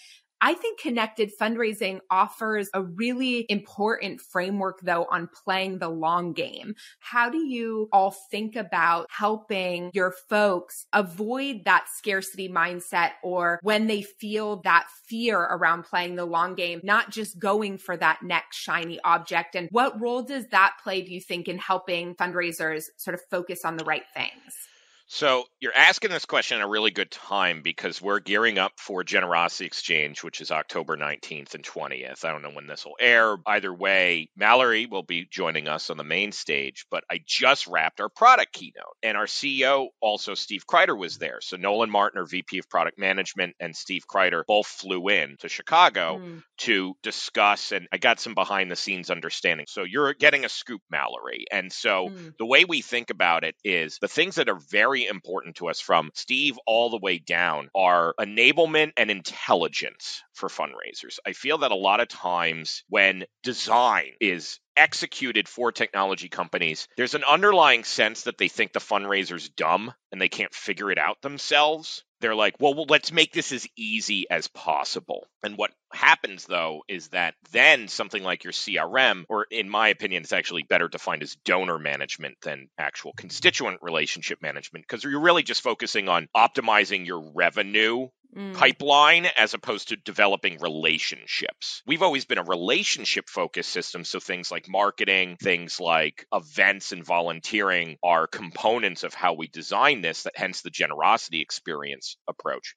I 0.40 0.54
think 0.54 0.78
connected 0.78 1.32
fundraising 1.40 2.00
offers 2.10 2.70
a 2.72 2.82
really 2.82 3.46
important 3.48 4.20
framework 4.20 4.80
though 4.82 5.06
on 5.10 5.28
playing 5.28 5.78
the 5.78 5.88
long 5.88 6.32
game. 6.32 6.74
How 7.00 7.28
do 7.28 7.38
you 7.38 7.88
all 7.92 8.14
think 8.30 8.54
about 8.56 9.06
helping 9.10 9.90
your 9.94 10.14
folks 10.28 10.86
avoid 10.92 11.64
that 11.64 11.86
scarcity 11.92 12.48
mindset 12.48 13.12
or 13.22 13.58
when 13.62 13.86
they 13.86 14.02
feel 14.02 14.62
that 14.62 14.86
fear 15.06 15.40
around 15.40 15.84
playing 15.84 16.14
the 16.14 16.24
long 16.24 16.54
game, 16.54 16.80
not 16.84 17.10
just 17.10 17.38
going 17.38 17.78
for 17.78 17.96
that 17.96 18.20
next 18.22 18.58
shiny 18.58 19.00
object? 19.02 19.56
And 19.56 19.68
what 19.72 20.00
role 20.00 20.22
does 20.22 20.46
that 20.48 20.74
play, 20.82 21.02
do 21.02 21.12
you 21.12 21.20
think, 21.20 21.48
in 21.48 21.58
helping 21.58 22.14
fundraisers 22.14 22.84
sort 22.96 23.14
of 23.14 23.20
focus 23.30 23.64
on 23.64 23.76
the 23.76 23.84
right 23.84 24.04
things? 24.14 24.67
So 25.10 25.44
you're 25.58 25.74
asking 25.74 26.10
this 26.10 26.26
question 26.26 26.58
at 26.58 26.64
a 26.64 26.68
really 26.68 26.90
good 26.90 27.10
time 27.10 27.62
because 27.62 28.00
we're 28.00 28.20
gearing 28.20 28.58
up 28.58 28.72
for 28.76 29.02
Generosity 29.02 29.64
Exchange, 29.64 30.22
which 30.22 30.42
is 30.42 30.50
October 30.50 30.98
19th 30.98 31.54
and 31.54 31.64
20th. 31.64 32.26
I 32.26 32.30
don't 32.30 32.42
know 32.42 32.50
when 32.50 32.66
this 32.66 32.84
will 32.84 32.96
air. 33.00 33.38
Either 33.46 33.72
way, 33.72 34.28
Mallory 34.36 34.84
will 34.84 35.02
be 35.02 35.26
joining 35.30 35.66
us 35.66 35.88
on 35.88 35.96
the 35.96 36.04
main 36.04 36.30
stage, 36.32 36.84
but 36.90 37.04
I 37.10 37.20
just 37.26 37.66
wrapped 37.66 38.02
our 38.02 38.10
product 38.10 38.52
keynote. 38.52 38.96
And 39.02 39.16
our 39.16 39.24
CEO, 39.24 39.88
also 40.02 40.34
Steve 40.34 40.66
Kreider, 40.66 40.96
was 40.96 41.16
there. 41.16 41.38
So 41.40 41.56
Nolan 41.56 41.90
Martin, 41.90 42.18
our 42.18 42.26
VP 42.26 42.58
of 42.58 42.68
Product 42.68 42.98
Management, 42.98 43.56
and 43.58 43.74
Steve 43.74 44.04
Kreider 44.06 44.42
both 44.46 44.66
flew 44.66 45.08
in 45.08 45.36
to 45.38 45.48
Chicago 45.48 46.18
mm. 46.18 46.42
to 46.58 46.94
discuss, 47.02 47.72
and 47.72 47.88
I 47.90 47.96
got 47.96 48.20
some 48.20 48.34
behind 48.34 48.70
the 48.70 48.76
scenes 48.76 49.10
understanding. 49.10 49.66
So 49.70 49.84
you're 49.84 50.12
getting 50.12 50.44
a 50.44 50.50
scoop, 50.50 50.82
Mallory. 50.90 51.46
And 51.50 51.72
so 51.72 52.10
mm. 52.10 52.36
the 52.38 52.46
way 52.46 52.66
we 52.66 52.82
think 52.82 53.08
about 53.08 53.44
it 53.44 53.54
is 53.64 53.96
the 54.02 54.08
things 54.08 54.34
that 54.34 54.50
are 54.50 54.58
very 54.70 54.97
very 54.98 55.08
important 55.08 55.56
to 55.56 55.68
us 55.68 55.80
from 55.80 56.10
Steve 56.14 56.58
all 56.66 56.90
the 56.90 56.98
way 56.98 57.18
down 57.18 57.68
are 57.74 58.14
enablement 58.20 58.92
and 58.96 59.10
intelligence 59.10 60.22
for 60.34 60.48
fundraisers. 60.48 61.18
I 61.26 61.32
feel 61.32 61.58
that 61.58 61.70
a 61.70 61.76
lot 61.76 62.00
of 62.00 62.08
times 62.08 62.84
when 62.88 63.24
design 63.42 64.12
is 64.20 64.58
executed 64.78 65.48
for 65.48 65.72
technology 65.72 66.28
companies, 66.28 66.88
there's 66.96 67.14
an 67.14 67.24
underlying 67.24 67.84
sense 67.84 68.22
that 68.22 68.38
they 68.38 68.48
think 68.48 68.72
the 68.72 68.80
fundraiser's 68.80 69.48
dumb 69.50 69.92
and 70.12 70.20
they 70.20 70.28
can't 70.28 70.54
figure 70.54 70.90
it 70.90 70.98
out 70.98 71.20
themselves. 71.20 72.04
They're 72.20 72.34
like, 72.34 72.54
well, 72.58 72.74
well, 72.74 72.86
let's 72.88 73.12
make 73.12 73.32
this 73.32 73.52
as 73.52 73.66
easy 73.76 74.26
as 74.28 74.48
possible. 74.48 75.28
And 75.44 75.56
what 75.56 75.70
happens 75.92 76.46
though 76.46 76.82
is 76.88 77.08
that 77.08 77.34
then 77.52 77.88
something 77.88 78.22
like 78.22 78.44
your 78.44 78.52
CRM, 78.52 79.24
or 79.28 79.46
in 79.50 79.68
my 79.68 79.88
opinion, 79.88 80.22
it's 80.22 80.32
actually 80.32 80.64
better 80.64 80.88
defined 80.88 81.22
as 81.22 81.36
donor 81.44 81.78
management 81.78 82.36
than 82.42 82.68
actual 82.76 83.12
constituent 83.16 83.82
relationship 83.82 84.42
management, 84.42 84.84
because 84.88 85.04
you're 85.04 85.20
really 85.20 85.44
just 85.44 85.62
focusing 85.62 86.08
on 86.08 86.28
optimizing 86.36 87.06
your 87.06 87.32
revenue 87.34 88.08
mm. 88.36 88.54
pipeline 88.54 89.26
as 89.36 89.54
opposed 89.54 89.88
to 89.88 89.96
developing 89.96 90.58
relationships. 90.60 91.82
We've 91.86 92.02
always 92.02 92.24
been 92.24 92.38
a 92.38 92.44
relationship 92.44 93.28
focused 93.28 93.70
system. 93.70 94.04
So 94.04 94.20
things 94.20 94.50
like 94.50 94.68
marketing, 94.68 95.36
things 95.40 95.80
like 95.80 96.26
events 96.32 96.92
and 96.92 97.04
volunteering 97.04 97.96
are 98.02 98.26
components 98.26 99.04
of 99.04 99.14
how 99.14 99.34
we 99.34 99.48
design 99.48 100.00
this, 100.00 100.24
that 100.24 100.36
hence 100.36 100.62
the 100.62 100.70
generosity 100.70 101.42
experience 101.42 102.16
approach. 102.28 102.74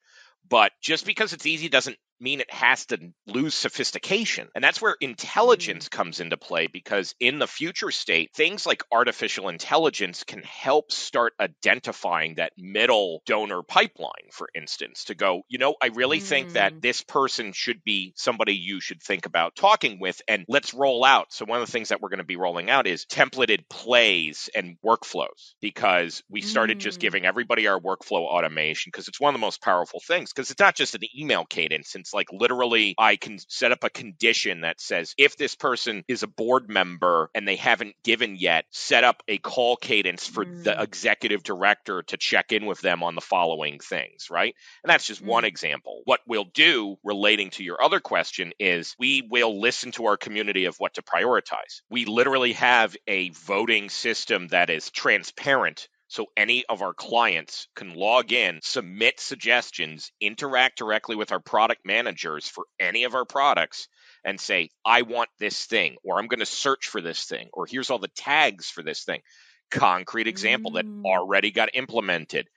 But 0.49 0.71
just 0.82 1.06
because 1.06 1.34
it's 1.34 1.45
easy 1.45 1.69
doesn't 1.69 1.97
mean 2.21 2.39
it 2.39 2.54
has 2.54 2.86
to 2.86 2.99
lose 3.27 3.56
sophistication. 3.56 4.47
And 4.54 4.63
that's 4.63 4.82
where 4.82 4.95
intelligence 5.01 5.88
mm. 5.88 5.91
comes 5.91 6.19
into 6.19 6.38
play 6.38 6.67
because 6.67 7.15
in 7.19 7.39
the 7.39 7.47
future 7.47 7.91
state, 7.91 8.32
things 8.34 8.65
like 8.65 8.84
artificial 8.91 9.49
intelligence 9.49 10.23
can 10.23 10.43
help 10.43 10.91
start 10.91 11.34
identifying 11.39 12.36
that 12.36 12.54
middle 12.58 13.23
donor 13.25 13.63
pipeline, 13.63 14.30
for 14.32 14.49
instance, 14.56 15.06
to 15.06 15.15
go, 15.15 15.41
you 15.49 15.58
know, 15.58 15.75
I 15.82 15.88
really 15.88 16.19
mm. 16.19 16.23
think 16.23 16.54
that 16.54 16.75
mm. 16.75 16.82
this 16.82 17.01
person 17.01 17.54
should 17.54 17.84
be 17.84 18.13
somebody 18.15 18.54
you 18.54 18.80
should 18.80 19.01
think 19.01 19.25
about 19.25 19.56
talking 19.56 19.99
with 19.99 20.21
and 20.27 20.45
let's 20.47 20.73
roll 20.73 21.04
out. 21.04 21.34
So, 21.34 21.45
one 21.45 21.60
of 21.60 21.65
the 21.65 21.71
things 21.71 21.89
that 21.89 22.01
we're 22.01 22.10
going 22.10 22.19
to 22.19 22.23
be 22.23 22.36
rolling 22.36 22.69
out 22.69 22.88
is 22.88 23.06
templated 23.06 23.67
plays 23.69 24.49
and 24.56 24.77
workflows 24.86 25.54
because 25.60 26.23
we 26.30 26.41
started 26.41 26.77
mm. 26.77 26.82
just 26.82 26.99
giving 26.99 27.25
everybody 27.25 27.67
our 27.67 27.80
workflow 27.80 28.21
automation 28.21 28.91
because 28.91 29.08
it's 29.08 29.19
one 29.19 29.34
of 29.34 29.39
the 29.39 29.45
most 29.45 29.62
powerful 29.62 30.01
things 30.06 30.31
because 30.34 30.52
it's 30.52 30.60
not 30.60 30.76
just 30.76 30.96
an 30.96 31.02
email 31.17 31.46
cadence. 31.46 31.96
It's 31.96 32.13
like 32.13 32.32
literally, 32.32 32.96
I 32.98 33.15
can 33.15 33.39
set 33.48 33.72
up 33.72 33.84
a 33.84 33.89
condition 33.89 34.62
that 34.62 34.82
says 34.82 35.13
if 35.17 35.38
this 35.38 35.56
person 35.56 36.04
is 36.08 36.24
a 36.24 36.28
board 36.28 36.70
member 36.70 37.30
and 37.36 37.48
they 37.48 37.56
haven't 37.56 37.96
given 38.04 38.36
yet, 38.36 38.65
set 38.72 39.04
up 39.04 39.24
a 39.28 39.38
call 39.38 39.76
cadence 39.76 40.28
for 40.28 40.46
mm. 40.46 40.63
the 40.63 40.82
executive 40.82 41.44
director 41.44 42.04
to 42.04 42.17
check 42.17 42.52
in 42.52 42.65
with 42.65 42.82
them 42.82 43.04
on 43.04 43.15
the 43.15 43.22
following 43.22 43.80
things, 43.80 44.28
right? 44.30 44.56
And 44.84 44.89
that's 44.89 45.06
just 45.06 45.24
mm. 45.24 45.28
one 45.28 45.46
example. 45.46 46.02
What 46.06 46.22
we'll 46.28 46.46
do 46.46 46.98
relating 47.04 47.50
to 47.52 47.63
your 47.63 47.84
other 47.84 48.00
question 48.00 48.54
is 48.60 48.96
we 49.00 49.28
will 49.30 49.60
listen 49.60 49.91
to 49.94 50.06
our 50.06 50.17
community 50.17 50.65
of 50.65 50.76
what 50.78 50.96
to 50.96 51.02
prioritize. 51.02 51.82
We 51.89 52.06
literally 52.06 52.54
have 52.54 52.96
a 53.08 53.30
voting 53.30 53.89
system 53.89 54.48
that 54.50 54.70
is 54.70 54.89
transparent 54.91 55.88
so 56.12 56.26
any 56.36 56.65
of 56.65 56.82
our 56.82 56.93
clients 56.93 57.69
can 57.74 57.95
log 57.95 58.34
in, 58.34 58.60
submit 58.62 59.21
suggestions, 59.21 60.12
interact 60.19 60.78
directly 60.78 61.15
with 61.15 61.32
our 61.32 61.39
product 61.39 61.86
managers 61.86 62.45
for 62.50 62.65
any 62.82 63.06
of 63.06 63.15
our 63.15 63.24
products 63.24 63.88
and 64.26 64.38
say, 64.38 64.71
I 64.84 65.04
want 65.04 65.30
this 65.39 65.63
thing, 65.67 65.95
or 66.04 66.19
I'm 66.19 66.28
going 66.28 66.41
to 66.41 66.45
search 66.45 66.89
for 66.89 67.00
this 67.00 67.24
thing, 67.24 67.47
or 67.54 67.65
here's 67.65 67.89
all 67.89 67.97
the 67.97 68.10
tags 68.10 68.69
for 68.69 68.84
this 68.84 69.06
thing. 69.06 69.21
Concrete 69.69 70.28
example 70.28 70.71
mm. 70.71 70.74
that 70.76 71.08
already 71.10 71.50
got 71.50 71.69
implemented. 71.76 72.50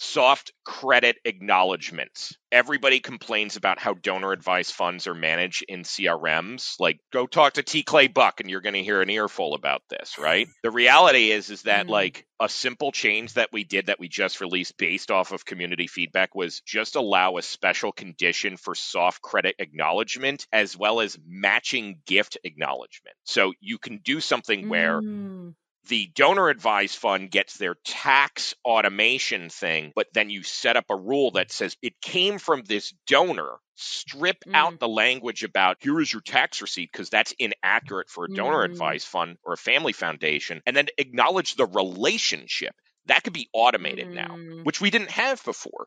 Soft 0.00 0.52
credit 0.64 1.18
acknowledgments. 1.26 2.34
Everybody 2.50 3.00
complains 3.00 3.56
about 3.56 3.78
how 3.78 3.92
donor 3.92 4.32
advised 4.32 4.72
funds 4.72 5.06
are 5.06 5.14
managed 5.14 5.62
in 5.68 5.82
CRMs. 5.82 6.80
Like, 6.80 7.00
go 7.12 7.26
talk 7.26 7.52
to 7.54 7.62
T. 7.62 7.82
Clay 7.82 8.08
Buck 8.08 8.40
and 8.40 8.48
you're 8.48 8.62
going 8.62 8.74
to 8.74 8.82
hear 8.82 9.02
an 9.02 9.10
earful 9.10 9.54
about 9.54 9.82
this, 9.90 10.18
right? 10.18 10.48
the 10.62 10.70
reality 10.70 11.30
is, 11.30 11.50
is 11.50 11.62
that 11.62 11.86
mm. 11.86 11.90
like 11.90 12.26
a 12.40 12.48
simple 12.48 12.92
change 12.92 13.34
that 13.34 13.50
we 13.52 13.62
did 13.62 13.86
that 13.86 14.00
we 14.00 14.08
just 14.08 14.40
released 14.40 14.78
based 14.78 15.10
off 15.10 15.32
of 15.32 15.44
community 15.44 15.86
feedback 15.86 16.34
was 16.34 16.62
just 16.62 16.96
allow 16.96 17.36
a 17.36 17.42
special 17.42 17.92
condition 17.92 18.56
for 18.56 18.74
soft 18.74 19.20
credit 19.20 19.54
acknowledgement 19.58 20.46
as 20.50 20.74
well 20.74 21.00
as 21.00 21.18
matching 21.26 22.00
gift 22.06 22.38
acknowledgement. 22.42 23.16
So 23.24 23.52
you 23.60 23.76
can 23.76 23.98
do 23.98 24.20
something 24.20 24.70
where 24.70 25.02
mm 25.02 25.54
the 25.88 26.10
donor 26.14 26.48
advised 26.48 26.96
fund 26.96 27.30
gets 27.30 27.56
their 27.56 27.74
tax 27.84 28.54
automation 28.64 29.48
thing, 29.48 29.92
but 29.94 30.08
then 30.12 30.30
you 30.30 30.42
set 30.42 30.76
up 30.76 30.86
a 30.90 30.96
rule 30.96 31.32
that 31.32 31.50
says 31.50 31.76
it 31.82 32.00
came 32.00 32.38
from 32.38 32.62
this 32.62 32.92
donor. 33.06 33.56
Strip 33.76 34.44
mm. 34.46 34.54
out 34.54 34.78
the 34.78 34.88
language 34.88 35.42
about 35.42 35.78
here 35.80 36.00
is 36.00 36.12
your 36.12 36.20
tax 36.20 36.60
receipt 36.60 36.90
because 36.92 37.08
that's 37.08 37.34
inaccurate 37.38 38.10
for 38.10 38.26
a 38.26 38.28
donor 38.28 38.58
mm. 38.58 38.66
advised 38.66 39.06
fund 39.06 39.38
or 39.42 39.54
a 39.54 39.58
family 39.58 39.92
foundation, 39.92 40.60
and 40.66 40.76
then 40.76 40.88
acknowledge 40.98 41.54
the 41.54 41.66
relationship. 41.66 42.74
That 43.06 43.24
could 43.24 43.32
be 43.32 43.48
automated 43.52 44.08
mm. 44.08 44.14
now, 44.14 44.62
which 44.62 44.80
we 44.80 44.90
didn't 44.90 45.12
have 45.12 45.42
before. 45.44 45.86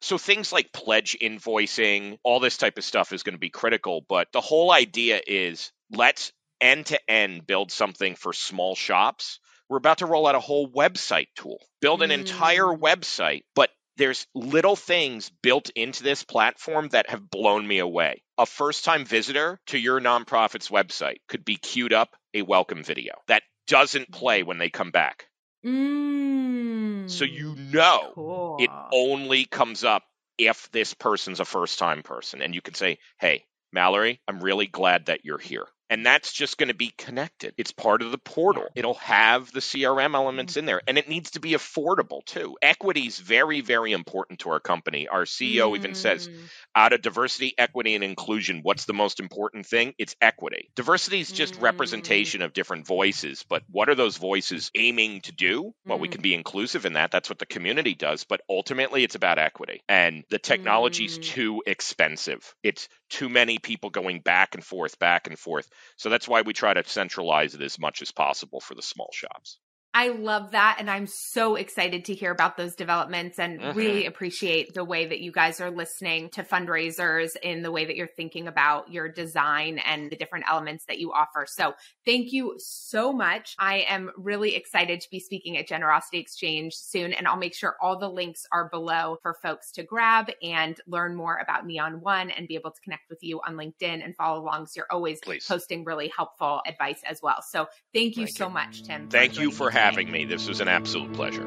So 0.00 0.18
things 0.18 0.52
like 0.52 0.72
pledge 0.72 1.16
invoicing, 1.20 2.18
all 2.22 2.40
this 2.40 2.58
type 2.58 2.76
of 2.76 2.84
stuff 2.84 3.12
is 3.12 3.22
going 3.22 3.34
to 3.34 3.38
be 3.38 3.50
critical. 3.50 4.04
But 4.06 4.28
the 4.32 4.40
whole 4.40 4.70
idea 4.70 5.20
is 5.26 5.72
let's 5.90 6.32
end 6.60 6.86
to 6.86 7.10
end 7.10 7.46
build 7.46 7.70
something 7.70 8.14
for 8.14 8.32
small 8.32 8.74
shops. 8.74 9.38
We're 9.68 9.78
about 9.78 9.98
to 9.98 10.06
roll 10.06 10.26
out 10.26 10.34
a 10.34 10.40
whole 10.40 10.68
website 10.68 11.28
tool, 11.36 11.58
build 11.80 12.02
an 12.02 12.10
mm. 12.10 12.20
entire 12.20 12.66
website, 12.66 13.42
but 13.54 13.70
there's 13.96 14.26
little 14.34 14.76
things 14.76 15.30
built 15.42 15.70
into 15.70 16.02
this 16.02 16.24
platform 16.24 16.88
that 16.88 17.10
have 17.10 17.30
blown 17.30 17.66
me 17.66 17.78
away. 17.78 18.22
A 18.38 18.46
first 18.46 18.84
time 18.84 19.04
visitor 19.04 19.60
to 19.68 19.78
your 19.78 20.00
nonprofit's 20.00 20.68
website 20.68 21.18
could 21.28 21.44
be 21.44 21.56
queued 21.56 21.92
up 21.92 22.16
a 22.34 22.42
welcome 22.42 22.82
video 22.82 23.14
that 23.28 23.42
doesn't 23.66 24.10
play 24.10 24.42
when 24.42 24.58
they 24.58 24.70
come 24.70 24.90
back. 24.90 25.26
Mm. 25.64 27.08
So 27.08 27.24
you 27.24 27.54
know 27.54 28.12
cool. 28.14 28.56
it 28.58 28.70
only 28.92 29.44
comes 29.44 29.84
up 29.84 30.02
if 30.36 30.68
this 30.72 30.94
person's 30.94 31.40
a 31.40 31.44
first 31.44 31.78
time 31.78 32.02
person. 32.02 32.42
And 32.42 32.54
you 32.54 32.60
can 32.60 32.74
say, 32.74 32.98
hey, 33.18 33.44
Mallory, 33.72 34.20
I'm 34.28 34.40
really 34.40 34.66
glad 34.66 35.06
that 35.06 35.24
you're 35.24 35.38
here 35.38 35.66
and 35.94 36.04
that's 36.04 36.32
just 36.32 36.58
going 36.58 36.70
to 36.70 36.74
be 36.74 36.92
connected. 36.98 37.54
It's 37.56 37.70
part 37.70 38.02
of 38.02 38.10
the 38.10 38.18
portal. 38.18 38.66
It'll 38.74 38.94
have 38.94 39.52
the 39.52 39.60
CRM 39.60 40.16
elements 40.16 40.56
in 40.56 40.66
there, 40.66 40.82
and 40.88 40.98
it 40.98 41.08
needs 41.08 41.30
to 41.32 41.40
be 41.40 41.52
affordable 41.52 42.24
too. 42.24 42.56
Equity 42.60 43.02
is 43.06 43.20
very, 43.20 43.60
very 43.60 43.92
important 43.92 44.40
to 44.40 44.50
our 44.50 44.58
company. 44.58 45.06
Our 45.06 45.22
CEO 45.22 45.70
mm. 45.70 45.76
even 45.76 45.94
says, 45.94 46.28
mm. 46.28 46.34
out 46.74 46.94
of 46.94 47.00
diversity, 47.00 47.54
equity, 47.56 47.94
and 47.94 48.02
inclusion, 48.02 48.58
what's 48.64 48.86
the 48.86 48.92
most 48.92 49.20
important 49.20 49.66
thing? 49.66 49.94
It's 49.96 50.16
equity. 50.20 50.68
Diversity 50.74 51.20
is 51.20 51.30
just 51.30 51.54
mm. 51.54 51.62
representation 51.62 52.42
of 52.42 52.52
different 52.52 52.88
voices, 52.88 53.44
but 53.48 53.62
what 53.70 53.88
are 53.88 53.94
those 53.94 54.16
voices 54.16 54.72
aiming 54.74 55.20
to 55.20 55.32
do? 55.32 55.72
Well, 55.86 56.00
we 56.00 56.08
mm. 56.08 56.12
can 56.12 56.22
be 56.22 56.34
inclusive 56.34 56.86
in 56.86 56.94
that. 56.94 57.12
That's 57.12 57.30
what 57.30 57.38
the 57.38 57.46
community 57.46 57.94
does, 57.94 58.24
but 58.24 58.40
ultimately, 58.50 59.04
it's 59.04 59.14
about 59.14 59.38
equity. 59.38 59.84
And 59.88 60.24
the 60.28 60.40
technology's 60.40 61.20
mm. 61.20 61.22
too 61.22 61.62
expensive. 61.64 62.52
It's 62.64 62.88
too 63.14 63.28
many 63.28 63.58
people 63.58 63.90
going 63.90 64.20
back 64.20 64.56
and 64.56 64.64
forth, 64.64 64.98
back 64.98 65.28
and 65.28 65.38
forth. 65.38 65.68
So 65.96 66.10
that's 66.10 66.26
why 66.26 66.42
we 66.42 66.52
try 66.52 66.74
to 66.74 66.82
centralize 66.84 67.54
it 67.54 67.62
as 67.62 67.78
much 67.78 68.02
as 68.02 68.10
possible 68.10 68.60
for 68.60 68.74
the 68.74 68.82
small 68.82 69.10
shops. 69.12 69.58
I 69.96 70.08
love 70.08 70.50
that. 70.50 70.78
And 70.80 70.90
I'm 70.90 71.06
so 71.06 71.54
excited 71.54 72.06
to 72.06 72.14
hear 72.14 72.32
about 72.32 72.56
those 72.56 72.74
developments 72.74 73.38
and 73.38 73.60
mm-hmm. 73.60 73.78
really 73.78 74.06
appreciate 74.06 74.74
the 74.74 74.82
way 74.82 75.06
that 75.06 75.20
you 75.20 75.30
guys 75.30 75.60
are 75.60 75.70
listening 75.70 76.30
to 76.30 76.42
fundraisers 76.42 77.36
in 77.40 77.62
the 77.62 77.70
way 77.70 77.84
that 77.84 77.94
you're 77.94 78.08
thinking 78.08 78.48
about 78.48 78.90
your 78.90 79.08
design 79.08 79.78
and 79.78 80.10
the 80.10 80.16
different 80.16 80.46
elements 80.50 80.86
that 80.86 80.98
you 80.98 81.12
offer. 81.12 81.46
So 81.48 81.74
thank 82.04 82.32
you 82.32 82.56
so 82.58 83.12
much. 83.12 83.54
I 83.56 83.86
am 83.88 84.10
really 84.16 84.56
excited 84.56 85.00
to 85.00 85.10
be 85.12 85.20
speaking 85.20 85.56
at 85.58 85.68
Generosity 85.68 86.18
Exchange 86.18 86.74
soon. 86.74 87.12
And 87.12 87.28
I'll 87.28 87.36
make 87.36 87.54
sure 87.54 87.76
all 87.80 87.96
the 87.96 88.10
links 88.10 88.42
are 88.50 88.68
below 88.68 89.18
for 89.22 89.36
folks 89.44 89.70
to 89.72 89.84
grab 89.84 90.28
and 90.42 90.76
learn 90.88 91.14
more 91.14 91.36
about 91.36 91.66
Neon 91.66 92.00
One 92.00 92.30
and 92.32 92.48
be 92.48 92.56
able 92.56 92.72
to 92.72 92.80
connect 92.80 93.08
with 93.08 93.22
you 93.22 93.40
on 93.46 93.54
LinkedIn 93.54 94.04
and 94.04 94.16
follow 94.16 94.42
along. 94.42 94.66
So 94.66 94.78
you're 94.78 94.86
always 94.90 95.20
Please. 95.22 95.46
posting 95.46 95.84
really 95.84 96.10
helpful 96.16 96.62
advice 96.66 97.00
as 97.08 97.20
well. 97.22 97.44
So 97.48 97.68
thank 97.94 98.16
you 98.16 98.26
thank 98.26 98.36
so 98.36 98.48
you. 98.48 98.54
much, 98.54 98.82
Tim. 98.82 99.08
Thank 99.08 99.38
you 99.38 99.52
for 99.52 99.70
having 99.70 99.83
having 99.84 100.10
me. 100.10 100.24
This 100.24 100.48
was 100.48 100.62
an 100.62 100.68
absolute 100.68 101.12
pleasure. 101.12 101.46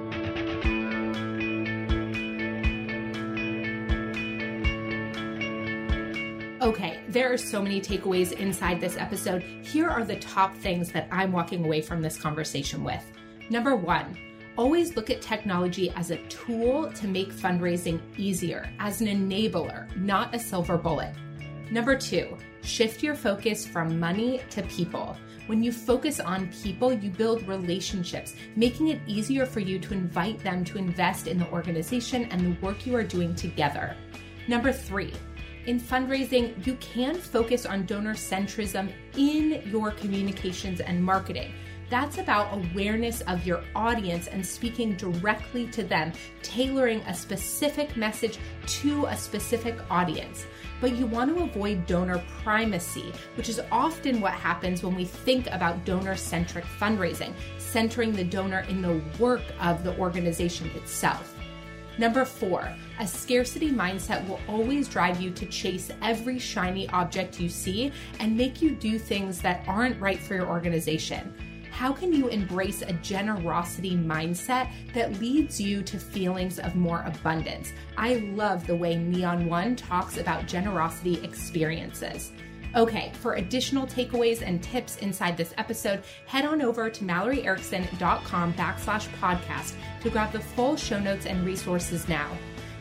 Okay, 6.62 7.00
there 7.08 7.34
are 7.34 7.38
so 7.38 7.64
many 7.64 7.82
takeaways 7.82 8.34
inside 8.34 8.80
this 8.80 8.96
episode. 8.96 9.42
Here 9.42 9.90
are 9.90 10.04
the 10.04 10.18
top 10.18 10.56
things 10.56 10.92
that 10.92 11.08
I'm 11.12 11.32
walking 11.32 11.66
away 11.66 11.82
from 11.82 12.04
this 12.04 12.16
conversation 12.16 12.84
with. 12.84 13.04
Number 13.50 13.76
one, 13.76 14.16
always 14.56 14.96
look 14.96 15.10
at 15.10 15.20
technology 15.20 15.90
as 15.96 16.12
a 16.12 16.18
tool 16.28 16.92
to 16.92 17.08
make 17.08 17.34
fundraising 17.34 18.00
easier, 18.18 18.70
as 18.78 19.02
an 19.02 19.08
enabler, 19.08 19.96
not 19.98 20.36
a 20.36 20.40
silver 20.40 20.78
bullet. 20.78 21.16
Number 21.72 21.98
two, 21.98 22.38
shift 22.62 23.02
your 23.02 23.16
focus 23.16 23.66
from 23.66 24.00
money 24.00 24.42
to 24.52 24.62
people. 24.64 25.18
When 25.48 25.64
you 25.64 25.72
focus 25.72 26.20
on 26.20 26.52
people, 26.62 26.92
you 26.92 27.10
build 27.10 27.48
relationships, 27.48 28.36
making 28.58 28.90
it 28.90 29.00
easier 29.08 29.46
for 29.46 29.62
you 29.62 29.80
to 29.80 29.94
invite 29.94 30.40
them 30.44 30.66
to 30.66 30.78
invest 30.78 31.28
in 31.28 31.40
the 31.40 31.50
organization 31.52 32.26
and 32.26 32.42
the 32.42 32.62
work 32.66 32.86
you 32.86 32.94
are 32.96 33.04
doing 33.04 33.34
together. 33.34 33.96
Number 34.50 34.74
three, 34.74 35.14
in 35.66 35.80
fundraising, 35.80 36.66
you 36.68 36.76
can 36.76 37.16
focus 37.16 37.66
on 37.66 37.86
donor 37.86 38.14
centrism 38.14 38.92
in 39.16 39.62
your 39.70 39.92
communications 39.92 40.82
and 40.82 41.02
marketing. 41.02 41.54
That's 41.90 42.18
about 42.18 42.54
awareness 42.54 43.22
of 43.22 43.46
your 43.46 43.64
audience 43.74 44.28
and 44.28 44.46
speaking 44.46 44.96
directly 44.96 45.68
to 45.68 45.84
them, 45.84 46.12
tailoring 46.44 47.00
a 47.02 47.14
specific 47.14 47.96
message 47.96 48.40
to 48.68 49.06
a 49.06 49.16
specific 49.16 49.76
audience 49.90 50.46
but 50.80 50.96
you 50.96 51.06
want 51.06 51.36
to 51.36 51.44
avoid 51.44 51.86
donor 51.86 52.24
primacy, 52.44 53.12
which 53.36 53.50
is 53.50 53.62
often 53.72 54.22
what 54.22 54.34
happens 54.34 54.84
when 54.84 54.96
we 54.96 55.06
think 55.06 55.48
about 55.48 55.86
donor 55.86 56.16
centric 56.16 56.66
fundraising, 56.80 57.34
centering 57.58 58.14
the 58.14 58.24
donor 58.24 58.60
in 58.70 58.82
the 58.82 59.02
work 59.20 59.42
of 59.60 59.84
the 59.84 59.98
organization 59.98 60.70
itself. 60.76 61.34
Number 61.98 62.26
four, 62.26 62.72
a 63.00 63.08
scarcity 63.08 63.72
mindset 63.72 64.28
will 64.28 64.40
always 64.48 64.88
drive 64.88 65.20
you 65.20 65.32
to 65.32 65.48
chase 65.48 65.90
every 66.04 66.38
shiny 66.38 66.88
object 66.90 67.40
you 67.40 67.50
see 67.50 67.92
and 68.20 68.38
make 68.38 68.62
you 68.62 68.72
do 68.72 69.00
things 69.00 69.42
that 69.42 69.64
aren't 69.68 70.00
right 70.00 70.20
for 70.20 70.36
your 70.36 70.48
organization 70.48 71.34
how 71.78 71.94
can 71.94 72.12
you 72.12 72.28
embrace 72.28 72.82
a 72.82 72.92
generosity 72.94 73.96
mindset 73.96 74.72
that 74.96 75.20
leads 75.20 75.62
you 75.62 75.84
to 75.84 76.00
feelings 76.00 76.58
of 76.58 76.76
more 76.76 77.04
abundance? 77.06 77.72
I 77.96 78.16
love 78.34 78.66
the 78.66 78.76
way 78.76 78.98
Neon 78.98 79.46
One 79.46 79.76
talks 79.76 80.18
about 80.18 80.48
generosity 80.48 81.24
experiences. 81.24 82.32
Okay, 82.76 83.12
for 83.22 83.36
additional 83.36 83.86
takeaways 83.86 84.42
and 84.42 84.64
tips 84.64 84.98
inside 84.98 85.38
this 85.38 85.54
episode, 85.60 86.02
head 86.26 86.46
on 86.48 86.64
over 86.64 86.90
to 86.90 87.04
malloryerickson.com 87.04 88.54
backslash 88.56 89.08
podcast 89.22 89.76
to 90.02 90.10
grab 90.10 90.32
the 90.32 90.40
full 90.40 90.76
show 90.78 91.00
notes 91.00 91.28
and 91.28 91.46
resources 91.46 92.10
now. 92.10 92.36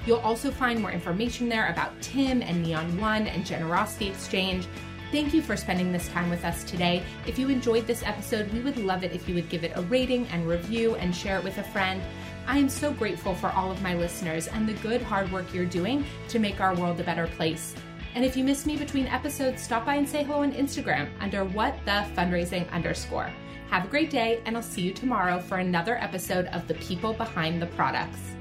You'll 0.06 0.20
also 0.20 0.50
find 0.50 0.80
more 0.80 0.90
information 0.90 1.50
there 1.50 1.68
about 1.68 2.00
Tim 2.00 2.40
and 2.40 2.62
Neon 2.62 2.98
One 2.98 3.26
and 3.26 3.44
Generosity 3.44 4.08
Exchange, 4.08 4.66
Thank 5.12 5.32
you 5.32 5.40
for 5.40 5.56
spending 5.56 5.92
this 5.92 6.08
time 6.08 6.28
with 6.28 6.44
us 6.44 6.64
today. 6.64 7.02
If 7.26 7.38
you 7.38 7.48
enjoyed 7.48 7.86
this 7.86 8.02
episode, 8.02 8.52
we 8.52 8.60
would 8.60 8.76
love 8.76 9.04
it 9.04 9.12
if 9.12 9.28
you 9.28 9.36
would 9.36 9.48
give 9.48 9.62
it 9.62 9.72
a 9.76 9.82
rating 9.82 10.26
and 10.28 10.48
review 10.48 10.96
and 10.96 11.14
share 11.14 11.38
it 11.38 11.44
with 11.44 11.58
a 11.58 11.62
friend. 11.62 12.02
I 12.48 12.58
am 12.58 12.68
so 12.68 12.92
grateful 12.92 13.34
for 13.34 13.50
all 13.50 13.70
of 13.70 13.82
my 13.82 13.94
listeners 13.94 14.48
and 14.48 14.68
the 14.68 14.74
good 14.74 15.00
hard 15.00 15.30
work 15.30 15.54
you're 15.54 15.64
doing 15.64 16.04
to 16.28 16.40
make 16.40 16.60
our 16.60 16.74
world 16.74 16.98
a 16.98 17.04
better 17.04 17.28
place. 17.28 17.74
And 18.16 18.24
if 18.24 18.36
you 18.36 18.42
miss 18.42 18.66
me 18.66 18.76
between 18.76 19.06
episodes, 19.06 19.62
stop 19.62 19.86
by 19.86 19.94
and 19.94 20.08
say 20.08 20.24
hello 20.24 20.42
on 20.42 20.52
Instagram 20.52 21.08
under 21.20 21.44
what 21.44 21.76
the 21.84 22.04
fundraising 22.16 22.68
underscore. 22.72 23.32
Have 23.70 23.84
a 23.84 23.88
great 23.88 24.10
day, 24.10 24.40
and 24.44 24.56
I'll 24.56 24.62
see 24.62 24.82
you 24.82 24.92
tomorrow 24.92 25.38
for 25.38 25.58
another 25.58 25.98
episode 25.98 26.46
of 26.46 26.66
The 26.66 26.74
People 26.74 27.12
Behind 27.12 27.60
the 27.60 27.66
Products. 27.66 28.35